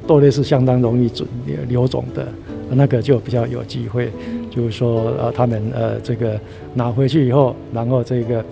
[0.06, 1.28] 豆类是相当容易准
[1.66, 2.28] 留种的，
[2.70, 4.08] 那个就比较有机会，
[4.52, 6.38] 就是说，呃，他们呃，这个
[6.74, 8.44] 拿回去以后，然后这个。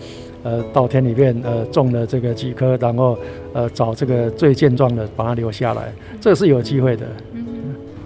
[0.48, 3.18] 呃，稻田里面呃种了这个几棵，然后
[3.52, 7.06] 呃找这个最健壮的把它留下来，这是有机会的。
[7.34, 7.44] 嗯，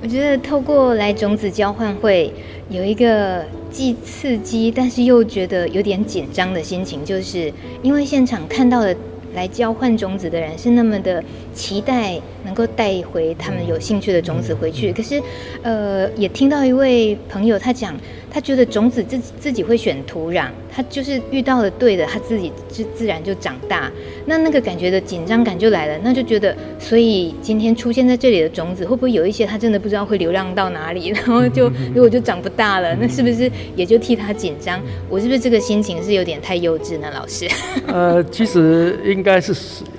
[0.03, 2.32] 我觉得透过来种子交换会
[2.68, 8.93] 有一个既刺激，但是又觉得有点紧张的心情，就是因为现场看到的
[9.36, 11.22] 来交换种子的人是那么的
[11.55, 15.22] 期待能够带回他们有兴趣的种子回去，可是
[15.62, 17.95] 呃也听到一位朋友他讲。
[18.34, 23.92] 他觉得种子自己自己会选土壤，他就是遇到了对的，他自己自自然就长大。
[24.24, 34.80] 那那个感觉的紧张感就来了，那就觉得，所以今天出现在这里的种子，会不会有一些他真的不知道会流浪到哪里，然后就 如果就长不大了，那是不是也就替他紧张？
[35.10, 37.46] 我是不是这个心情是有点太幼稚呢，老师？
[37.86, 39.52] 呃，其实应该是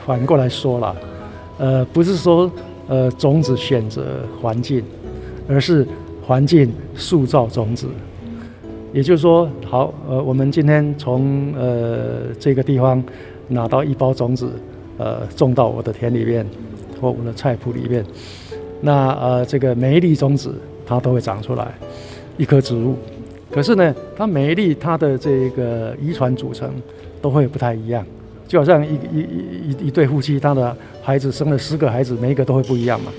[0.03, 0.95] 反过来说了，
[1.59, 2.51] 呃，不是说
[2.87, 4.83] 呃种子选择环境，
[5.47, 5.87] 而是
[6.25, 7.87] 环境塑造种子。
[8.93, 13.03] 也就是说，好，呃，我们今天从呃这个地方
[13.47, 14.51] 拿到一包种子，
[14.99, 16.45] 呃，种到我的田里面
[17.01, 18.05] 或我的菜圃里面，
[18.81, 20.53] 那呃这个每一粒种子
[20.85, 21.73] 它都会长出来
[22.37, 22.95] 一棵植物，
[23.49, 26.71] 可是呢，它每一粒它的这个遗传组成
[27.19, 28.05] 都会不太一样，
[28.47, 29.19] 就好像一一
[29.69, 33.11] 一一对夫妻，他的孩子生了十个孩子，每一个都会不一样嘛。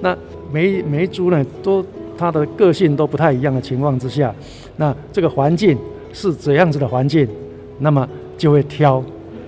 [0.00, 0.16] 那
[0.52, 1.84] 每每一株呢，都
[2.16, 4.34] 它的个性都不太一样的情况之下。
[4.76, 5.76] 那这个环境
[6.12, 7.28] 是怎样子的环境，
[7.78, 9.02] 那么就会挑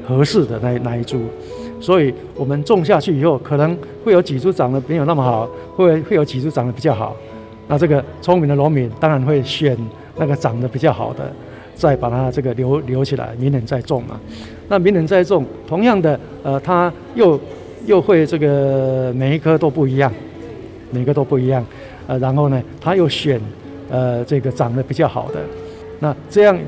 [0.07, 1.19] 合适的那那一株，
[1.81, 7.17] 所以我们种下去以后，可能会有几株长得没有那么好，会会有几株长得比较好。
[7.67, 9.77] 那这个聪明的农民当然会选
[10.17, 11.33] 那个长得比较好的，
[11.75, 14.21] 再把它这个留留起来，明年再种嘛。
[14.69, 17.41] 那明年再种，同样的，呃，它又
[17.87, 20.13] 又会这个每一棵都不一样，
[20.91, 21.65] 每个都不一样，
[22.07, 23.41] 呃，然后呢，他又选。
[23.91, 25.39] 呃，这个长得比较好的，
[26.01, 26.59] 那这样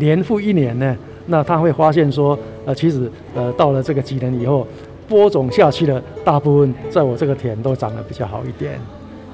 [0.00, 4.66] 年复一年呢，那他会发现说，呃，其实呃到了这个几年以后，
[5.06, 8.72] 播种下去的大部分在我这个田都长得比较好一点，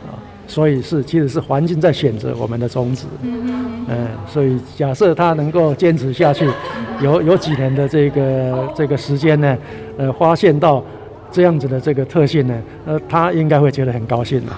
[0.05, 6.45] 啊，所以是其实是环境在选择我们的种子，嗯，呃，所以假设他能够坚持下去，
[7.01, 9.57] 有有几年的这个这个时间呢，
[9.97, 10.85] 呃，发现到
[11.31, 14.53] 这样子的这个特性呢，呃，他应该会觉得很高兴的。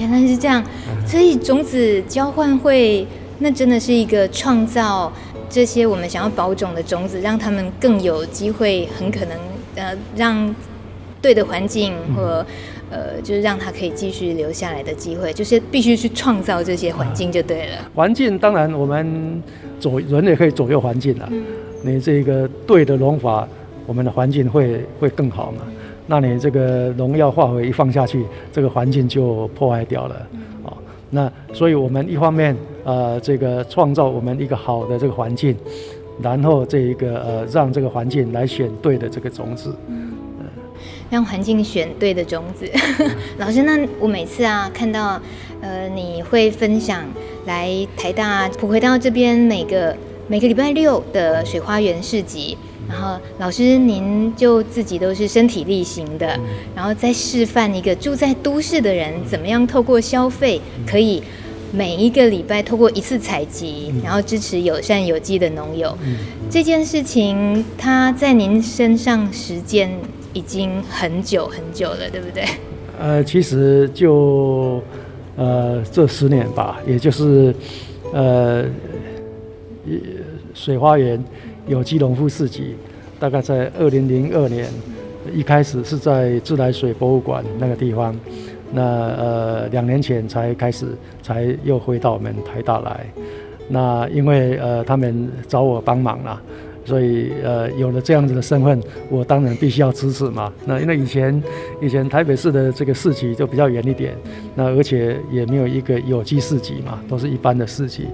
[0.00, 0.64] 原来是这样，
[1.06, 3.06] 所以种子交换会
[3.40, 5.12] 那真的是一个创造
[5.50, 9.38] 这些我们想要保种的种子，让他们更有机会，很可能
[9.76, 10.54] 呃让
[11.20, 12.44] 对的环境或
[12.90, 17.76] 呃，就是让它可以继续留下来的机会，就是必须去创造这些环境就对了。
[17.94, 19.42] 环境当然我们
[19.78, 21.28] 左人也可以左右环境了。
[21.30, 21.44] 嗯、
[21.82, 23.46] 你这个对的农法，
[23.86, 25.62] 我们的环境会会更好嘛？
[26.10, 30.16] 那你这个农药化肥一放下去，这个环境就破坏掉了。
[30.64, 30.74] 啊，
[31.10, 35.56] 那所以我们一方面呃，这个创造我们一个好的这个环境，
[36.20, 39.72] 然后这一个呃，让这个环境来选对的这个种子。
[41.10, 42.68] 让环境选对的种子，
[43.38, 45.20] 老师，那我每次啊看到，
[45.60, 47.04] 呃，你会分享
[47.46, 49.96] 来台大普回到这边每个
[50.26, 52.56] 每个礼拜六的水花园市集，
[52.90, 56.38] 然后老师您就自己都是身体力行的，
[56.74, 61.22] 然后再示范一个住在都市的人怎么样透过消费可以
[61.72, 65.96] 每一个礼拜透过一次采集，然后支持友善有机的农友，
[66.50, 69.90] 这件事情它在您身上实践。
[70.32, 72.44] 已经很久很久了，对不对？
[73.00, 74.80] 呃，其实就
[75.34, 77.52] 呃这十年吧，也就是
[78.12, 78.64] 呃
[80.54, 81.20] 水花园
[81.66, 82.74] 有机农夫市集，
[83.18, 84.68] 大概在二零零二年
[85.32, 88.14] 一开始是在自来水博物馆那个地方，
[88.72, 90.86] 那呃两年前才开始，
[91.22, 93.06] 才又回到我们台大来。
[93.68, 96.40] 那因为呃他们找我帮忙啦。
[96.82, 100.50] 所以，呃，有了这样子的身份，我当然必须要支持嘛。
[100.64, 101.40] 那因为以前，
[101.80, 104.16] 以前台北市的这个市集就比较远一点，
[104.56, 108.08] 那而且也没有一个有机市集嘛，都是一般的市集，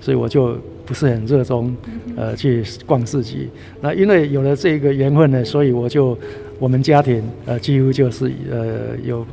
[0.00, 0.56] 所以我就
[0.92, 1.74] 不是很热衷，
[2.14, 3.48] 呃，去逛市集。
[3.80, 6.18] 那因为有了这个缘分呢，所以我就
[6.58, 9.26] 我们家庭，呃，几乎就是呃有，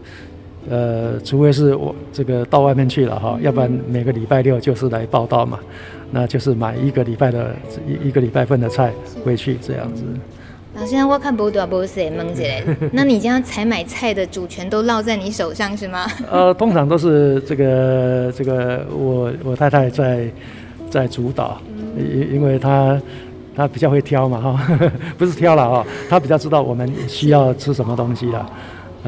[0.70, 5.60] 呃，除非是我这个到外面去了哈，要不然每个礼拜六就是来报道嘛。
[6.12, 7.54] 那就是买一个礼拜的
[7.86, 8.94] 一一个礼拜份的菜
[9.26, 10.04] 回去这样子。
[10.76, 16.08] 老师，我看不多不是蒙姐， 那你这样采买菜的主权都落在你手上是吗？
[16.32, 20.32] 呃，通常都是这个这个我我太太在
[20.90, 21.62] 在主导，
[21.98, 23.02] 因因为他
[23.56, 24.78] 他比较会挑嘛哈，
[25.18, 28.50] 不是挑了哈，他比较知道我们需要吃什么东西了。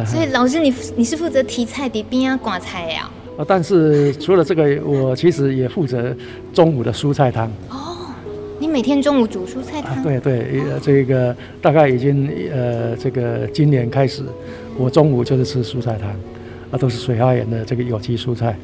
[0.05, 3.09] 所以老师你你是负责提菜的边啊挂菜呀？
[3.37, 6.15] 啊但是除了这个，我其实也负责
[6.53, 7.47] 中午的蔬菜汤。
[7.69, 7.97] 哦，
[8.59, 9.95] 你每天中午煮蔬菜汤？
[9.97, 14.23] 啊、对对，这个大概已经呃，这个今年开始，
[14.77, 16.09] 我中午就是吃蔬菜汤，
[16.71, 18.57] 啊，都是水花园的这个有机蔬菜，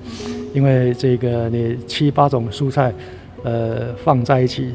[0.58, 2.92] 因为这个你七八种蔬菜，
[3.44, 4.74] 呃，放在一起，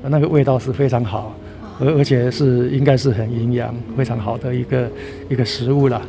[0.00, 1.34] 那个味道是非常好，
[1.80, 4.88] 而而且是应该是很营养、非常好的一个
[5.28, 6.00] 一个食物了。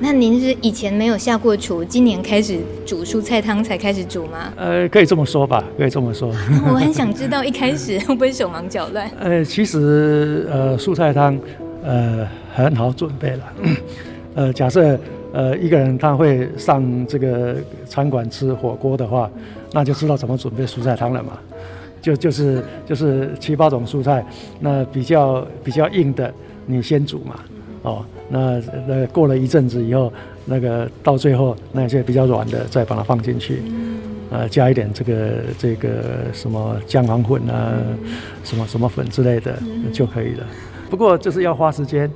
[0.00, 4.52] 那您是以前没有下过厨，今年开始煮蔬菜汤才开始煮吗？
[4.56, 6.34] 呃，可以这么说吧，可以这么说。
[6.66, 9.08] 我很想知道一开始会不会手忙脚乱？
[9.22, 11.38] 呃，其实呃蔬菜汤
[11.84, 13.52] 呃很好准备了。
[14.34, 14.98] 呃，假设
[15.32, 17.56] 呃一个人他会上这个
[17.86, 19.30] 餐馆吃火锅的话，
[19.72, 21.38] 那就知道怎么准备蔬菜汤了嘛。
[22.00, 24.24] 就就是就是七八种蔬菜，
[24.60, 26.32] 那比较比较硬的
[26.64, 27.34] 你先煮嘛，
[27.82, 28.04] 哦。
[28.30, 30.12] 那那过了一阵子以后，
[30.44, 33.62] 那个到最后那些比较软的再把它放进去，
[34.30, 35.88] 呃，加一点这个这个
[36.32, 37.74] 什么姜黄粉啊，
[38.44, 39.58] 什么什么粉之类的
[39.92, 40.46] 就可以了。
[40.88, 42.08] 不过就是要花时间。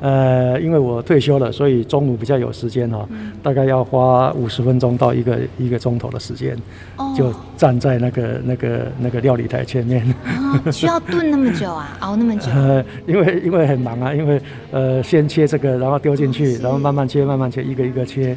[0.00, 6.56] 呃，因为我退休了，所以中午比较有时间哈、哦，嗯、大概要花五十分钟到一个一个钟头的时间，
[6.96, 10.04] 哦、就站在那个那个那个料理台前面。
[10.24, 11.96] 哦、需要炖那么久啊？
[12.00, 12.50] 熬那么久？
[12.54, 14.40] 呃，因为因为很忙啊，因为
[14.70, 18.36] 呃，先切这个，然后丢进去，然后慢慢切，慢慢切，一个一个切，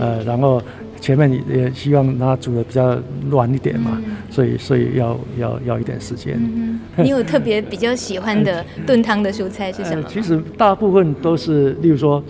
[0.00, 0.60] 呃，然后。
[0.98, 2.98] 前面也希望它煮的比较
[3.30, 6.34] 软一点嘛，嗯、所以所以要要要一点时间。
[6.38, 10.08] 嗯、 你有特别比较喜欢的炖汤的蔬菜是什么、呃？
[10.08, 12.22] 其实大部分都是，例如说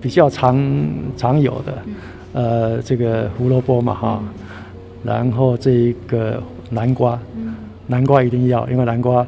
[0.00, 0.56] 比较常
[1.16, 1.82] 常有的，
[2.32, 4.22] 呃，这个胡萝卜嘛哈，
[5.04, 7.18] 然后这一个南瓜，
[7.86, 9.26] 南瓜一定要，因为南瓜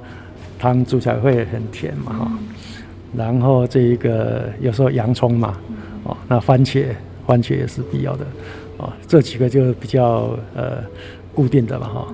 [0.59, 2.33] 汤煮起来会很甜嘛哈。
[3.17, 5.55] 然后这一个有时候洋葱嘛，
[6.05, 6.87] 哦，那番茄，
[7.27, 8.27] 番茄也是必要的。
[8.79, 10.83] 哦，这几个就比较呃
[11.35, 12.09] 固定的嘛哈，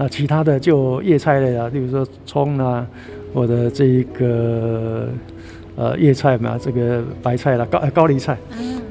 [0.00, 2.86] 那其他的就叶菜类啊，例如说葱啊，
[3.32, 5.08] 我的这一个
[5.74, 8.38] 呃叶菜嘛，这个白菜啦，高高丽菜，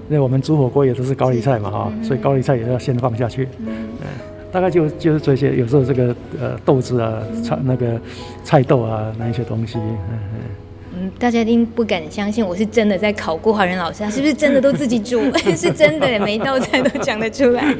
[0.09, 3.87] 那我们煮火锅也都是高丽菜嘛哈，所以高丽菜也要先放下去，嗯，
[4.51, 7.97] 大概就就是这些，有时候这个呃豆子啊，菜那个
[8.43, 10.66] 菜豆啊，那一些东西，嗯嗯。
[10.99, 15.21] 嗯，大家一定不敢相信我是真的在考过华人老师，他是不是真的都自己煮？
[15.55, 17.75] 是真的，每一道菜都讲得出来。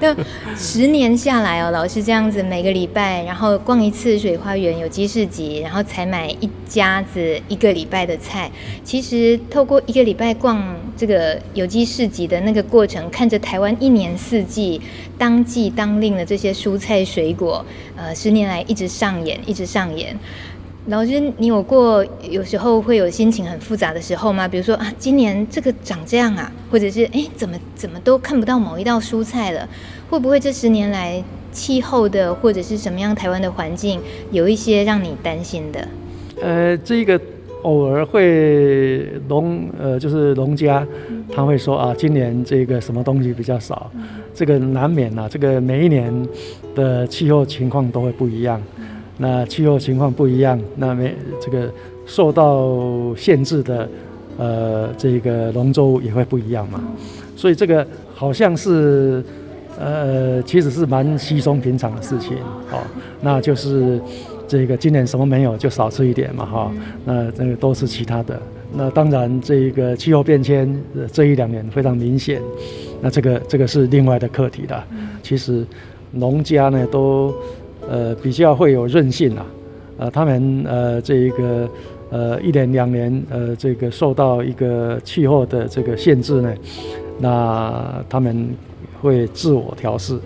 [0.00, 0.16] 那
[0.56, 8.50] 十年下来哦，老师这样子每个礼拜，然后逛一次水花园有机市集，然后才买一家子一个礼拜的菜。
[8.82, 14.80] 其实透过一个礼拜逛这个有机市集的那个过程，看着台湾一年四季
[15.18, 17.64] 当季当令的这些蔬菜水果，
[17.96, 20.16] 呃，十年来一直上演，一直上演。
[20.88, 24.46] 老师，你有过有时候会有心情很复杂的时候吗？
[24.46, 29.68] 比如说啊，今年这个长这样啊，或者是哎，怎么怎么都看不到某一道蔬菜了？
[30.08, 31.20] 会不会这十年来
[31.50, 35.88] 气候的或者是什么样台湾的环境有一些让你担心的？
[36.40, 37.20] 呃，这个
[37.62, 40.86] 偶尔会农呃，就是农家
[41.34, 43.90] 他会说啊，今年这个什么东西比较少，
[44.32, 46.28] 这个难免啊，这个每一年
[46.76, 48.62] 的气候情况都会不一样。
[49.18, 51.72] 那气候情况不一样，那没这个
[52.04, 53.88] 受到限制的，
[54.36, 56.82] 呃，这个农作物也会不一样嘛。
[57.34, 59.24] 所以这个好像是，
[59.78, 62.36] 呃，其实是蛮稀松平常的事情。
[62.70, 62.82] 哦，
[63.22, 63.98] 那就是
[64.46, 66.72] 这个今年什么没有，就少吃一点嘛，哈。
[67.06, 68.38] 那这个都是其他的。
[68.74, 70.78] 那当然，这个气候变迁
[71.10, 72.42] 这一两年非常明显。
[73.00, 74.84] 那这个这个是另外的课题了。
[75.22, 75.64] 其实
[76.12, 77.34] 农家呢都。
[77.88, 79.46] 呃，比较会有韧性啊，
[79.98, 81.68] 呃，他们呃，这一个
[82.10, 86.54] 呃，一年两年，呃，这个受到一个气候的这个限制呢，
[87.18, 88.48] 那他们
[89.00, 90.18] 会自我调试，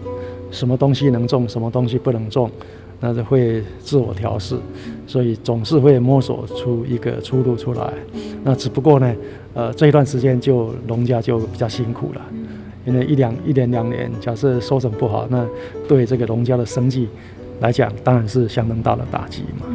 [0.50, 2.50] 什么东西能种，什么东西不能种，
[3.00, 4.56] 那就会自我调试，
[5.06, 7.92] 所以总是会摸索出一个出路出来。
[8.42, 9.14] 那只不过呢，
[9.54, 12.20] 呃，这一段时间就农家就比较辛苦了，
[12.84, 15.46] 因为一两一年两年，假设收成不好，那
[15.86, 17.08] 对这个农家的生计。
[17.60, 19.66] 来讲，当然是相当大的打击嘛。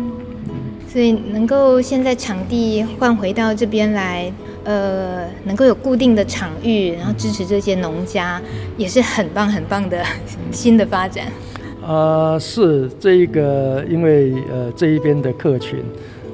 [0.88, 4.32] 所以能够现在场地换回到这边来，
[4.64, 8.42] 呃，能够有固定的场域，然后支持这些农家，
[8.78, 10.02] 也是很棒很棒的
[10.52, 11.26] 新的发展。
[11.86, 15.84] 呃，是这一个，因为呃这一边的客群，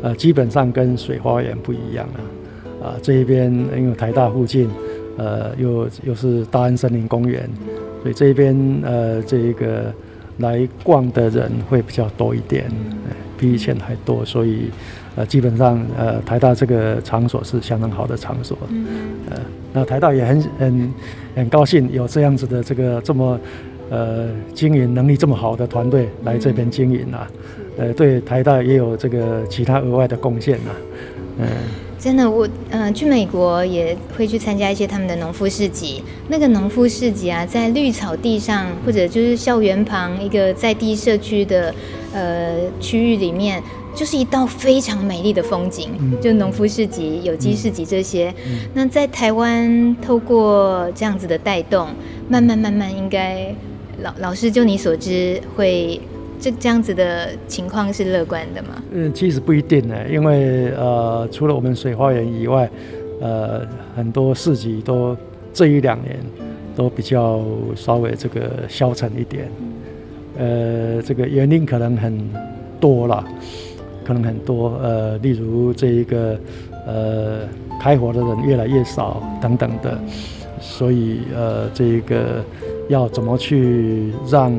[0.03, 2.21] 呃基本上跟水花园不一样啊。
[2.83, 4.69] 啊、呃，这一边因为台大附近，
[5.17, 7.49] 呃又又是大安森林公园，
[8.03, 9.91] 所以这一边呃这一个。
[10.41, 12.69] 来逛的人会比较多一点，
[13.37, 14.69] 比以前还多，所以
[15.15, 18.57] 呃，基本上呃，台大这个场所是相当好的场所，
[19.29, 19.37] 呃，
[19.71, 20.93] 那台大也很很
[21.35, 23.39] 很高兴有这样子的这个这么
[23.89, 27.27] 呃经营能力这么好的团队来这边经营啊，
[27.77, 30.71] 呃，对台大也有这个其他额外的贡献啊，
[31.39, 31.47] 嗯。
[32.01, 36.03] 真的，我嗯、呃、去美国也会去参加一些他们的农夫市集。
[36.29, 41.71] 那个农夫市集啊，在绿草地上，或者就是校园旁一个在地社区的
[42.11, 43.61] 呃区域里面，
[43.93, 45.89] 就是一道非常美丽的风景。
[45.99, 48.33] 嗯、就农夫市集、有机市集这些。
[48.47, 51.87] 嗯、那在台湾，透过这样子的带动，
[52.27, 53.53] 慢慢慢慢，应该
[54.01, 56.01] 老老师就你所知会。
[56.41, 58.81] 这这样子的情况是乐观的吗？
[58.91, 62.67] 嗯，其实不一定呢，因为呃，除了我们水花园以外，
[63.21, 63.61] 呃，
[63.95, 65.15] 很多市集都
[65.53, 66.17] 这一两年
[66.75, 67.39] 都比较
[67.75, 69.47] 稍微这个消沉一点。
[70.39, 72.27] 呃，这个原因可能很
[72.79, 73.23] 多了，
[74.03, 74.79] 可能很多。
[74.81, 76.39] 呃，例如这一个
[76.87, 77.41] 呃，
[77.79, 79.95] 开火的人越来越少等等的，
[80.59, 82.43] 所以呃，这一个
[82.89, 84.51] 要怎么去让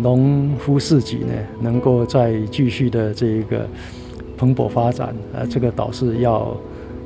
[0.00, 3.66] 农夫市集呢，能够再继续的这一个
[4.36, 6.56] 蓬勃发展，呃，这个倒是要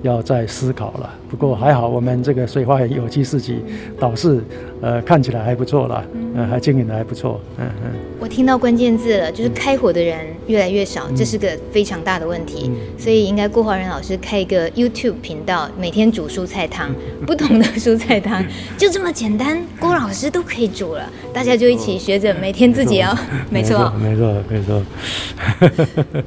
[0.02, 1.10] 要再思考了。
[1.28, 3.62] 不过还好，我们这个水花园有机市集
[3.98, 4.42] 倒是
[4.80, 7.90] 呃看起来还不错了，嗯、呃，还经营的还不错，嗯嗯。
[8.18, 12.70] 我听到关键字了，就是开火的人越来越少，嗯、这是个非常大的问题。
[12.70, 16.90] 嗯、所以应该郭华仁老师开一个 YouTube 频道，每天煮蔬菜汤，
[17.26, 18.44] 不同的蔬菜汤，
[18.76, 23.16] 就这么简单，郭老师都可以煮了，大家就一起学着，每天自己要，
[23.48, 24.82] 没错，没错，没错。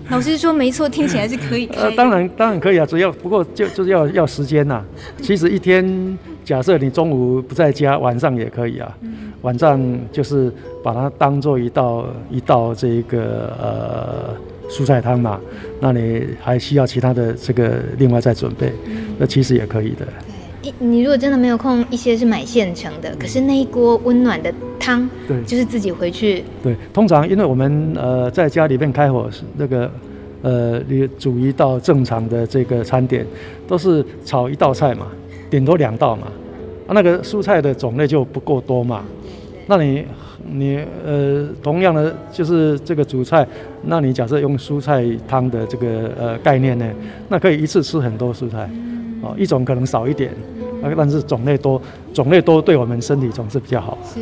[0.10, 1.82] 老师说没错，听起来是可以开。
[1.84, 4.86] 呃，当然当然可以啊，只要不过就就是要要时间呐、啊。
[5.22, 8.98] 其实一天，假设你中午不在家，晚上也可以啊。
[9.42, 10.52] 晚上就是
[10.82, 14.36] 把它当做一道一道这个呃
[14.70, 15.40] 蔬菜汤嘛。
[15.80, 18.72] 那你还需要其他的这个另外再准备，
[19.18, 20.06] 那其实也可以的。
[20.62, 23.14] 对，你如果真的没有空，一些是买现成的。
[23.20, 26.44] 可是那一锅温暖的汤，对，就是自己回去。
[26.62, 29.92] 对，通常因为我们呃在家里面开火那个。
[30.44, 33.26] 呃，你煮一道正常的这个餐点，
[33.66, 35.08] 都是炒一道菜嘛，
[35.50, 36.28] 顶多两道嘛，
[36.86, 39.06] 啊，那个蔬菜的种类就不够多嘛，
[39.68, 40.04] 那你
[40.52, 43.48] 你呃同样的就是这个主菜，
[43.84, 46.86] 那你假设用蔬菜汤的这个呃概念呢，
[47.30, 48.70] 那可以一次吃很多蔬菜，
[49.22, 50.30] 哦，一种可能少一点，
[50.98, 51.82] 但是种类多，
[52.14, 53.98] 种类多对我们身体总是比较好。
[54.14, 54.20] 是，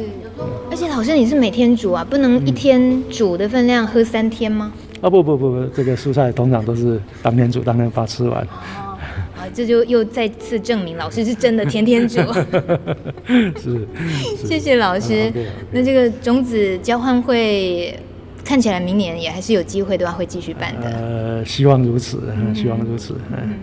[0.70, 4.72] 而且老师你是每天煮啊，不能一天煮的分量喝三天吗？
[5.02, 8.42] 啊不不不不，这个蔬菜通常都是当天煮当天把它吃完。
[8.42, 8.88] 啊
[9.54, 12.22] 这就又再次证明老师是真的天天煮。
[13.60, 13.88] 是，
[14.38, 15.14] 谢谢老师。
[15.14, 15.46] 啊、okay, okay.
[15.72, 17.98] 那这个种子交换会
[18.46, 20.90] 看起来明年也还是有机会的话，会继续办的。
[20.92, 22.22] 呃，希望如此，
[22.54, 23.16] 希望如此。
[23.32, 23.54] 嗯，嗯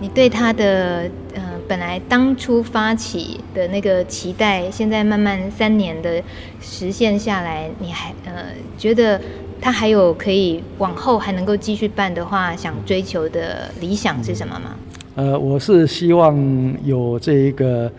[0.00, 6.20] 你对他的呃本来当初发起的那个期待，现在慢慢三年的
[6.60, 8.46] 实现下来，你还呃
[8.76, 9.20] 觉得
[9.60, 14.76] 他还有可以往后还能够继续办的话，想追求的理想是什么吗？
[15.16, 16.36] 呃，我是希望
[16.84, 17.90] 有这一个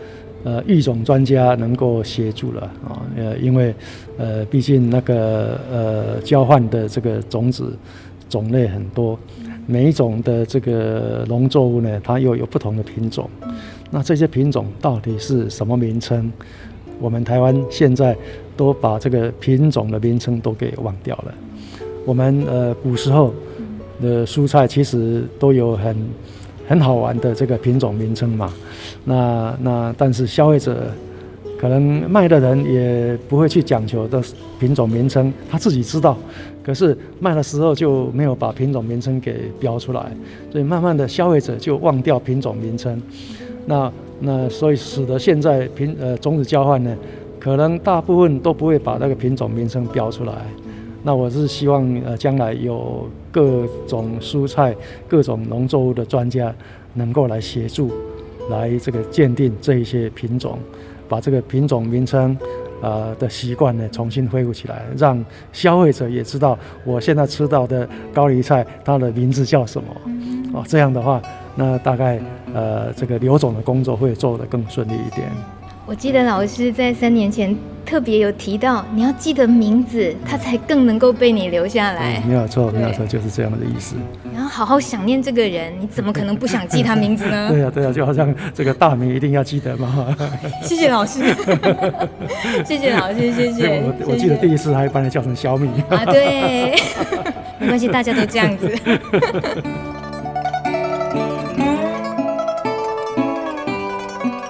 [0.42, 3.74] 呃育种专家能够协助了啊，呃，因为
[4.16, 7.76] 呃，毕竟那个呃交换的这个种子
[8.28, 9.18] 种类很多，
[9.66, 13.28] 每一种的这个农作物呢，它又有不同的品种，
[13.90, 16.32] 那这些品种到底是什么名称？
[16.98, 18.16] 我们台湾现在
[18.56, 21.34] 都把这个品种的名称都给忘掉了。
[22.10, 23.32] 我们呃古时候
[24.02, 25.96] 的蔬菜其实都有很
[26.66, 28.52] 很好玩的这个品种名称嘛，
[29.04, 30.90] 那那但是消费者
[31.56, 34.20] 可能卖的人也不会去讲求的
[34.58, 36.18] 品种名称，他自己知道，
[36.64, 40.10] 可是卖的时候就没有把品种名称给标出来，
[40.50, 43.00] 所以慢慢的消费者就忘掉品种名称，
[43.66, 46.92] 那那所以使得现在品呃种子交换呢，
[47.38, 50.32] 可能大部分都不会把那个品种名称标出来。
[51.02, 54.74] 那我是希望，呃，将来有各种蔬菜、
[55.08, 56.54] 各种农作物的专家
[56.94, 57.90] 能够来协助，
[58.50, 60.58] 来这个鉴定这一些品种，
[61.08, 62.36] 把这个品种名称，
[62.82, 69.88] 呃的习惯呢重新恢复起来，让消费者也知道我现在吃到的高丽菜它的名字叫什么。
[70.52, 71.22] 哦，这样的话，
[71.54, 72.20] 那大概
[72.52, 75.30] 呃这个刘总的工作会做得更顺利一点。
[75.90, 77.52] 我记得老师在三年前
[77.84, 82.22] 特别有提到，你要记得名字，他才更能够被你留下来。
[82.28, 83.96] 没有错，没有错，就是这样的意思。
[84.32, 87.48] 然后好好想念这个人，你怎么可能不想记他名字呢？
[87.50, 90.16] 对呀、啊，对呀、啊，就好像这个大名一定要记得嘛。
[90.62, 91.18] 谢谢老师，
[92.64, 93.82] 谢谢老师，谢谢。
[93.82, 95.68] 我我记得第一次还把你叫成小米。
[95.88, 96.72] 啊，对，
[97.58, 98.72] 没关系，大家都这样子。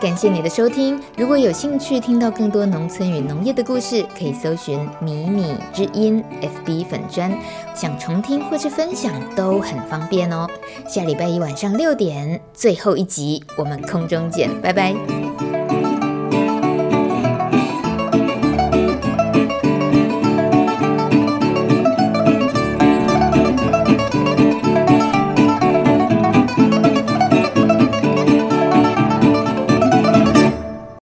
[0.00, 0.98] 感谢你的收听。
[1.14, 7.30] 如果有兴趣听到更多农村与农业的故事，可以搜寻“迷你之音 ”FB 粉砖，
[7.74, 10.48] 想重听或是分享都很方便哦。
[10.88, 15.59] 下礼拜一晚上六点，最后一集，我们空中见，拜拜。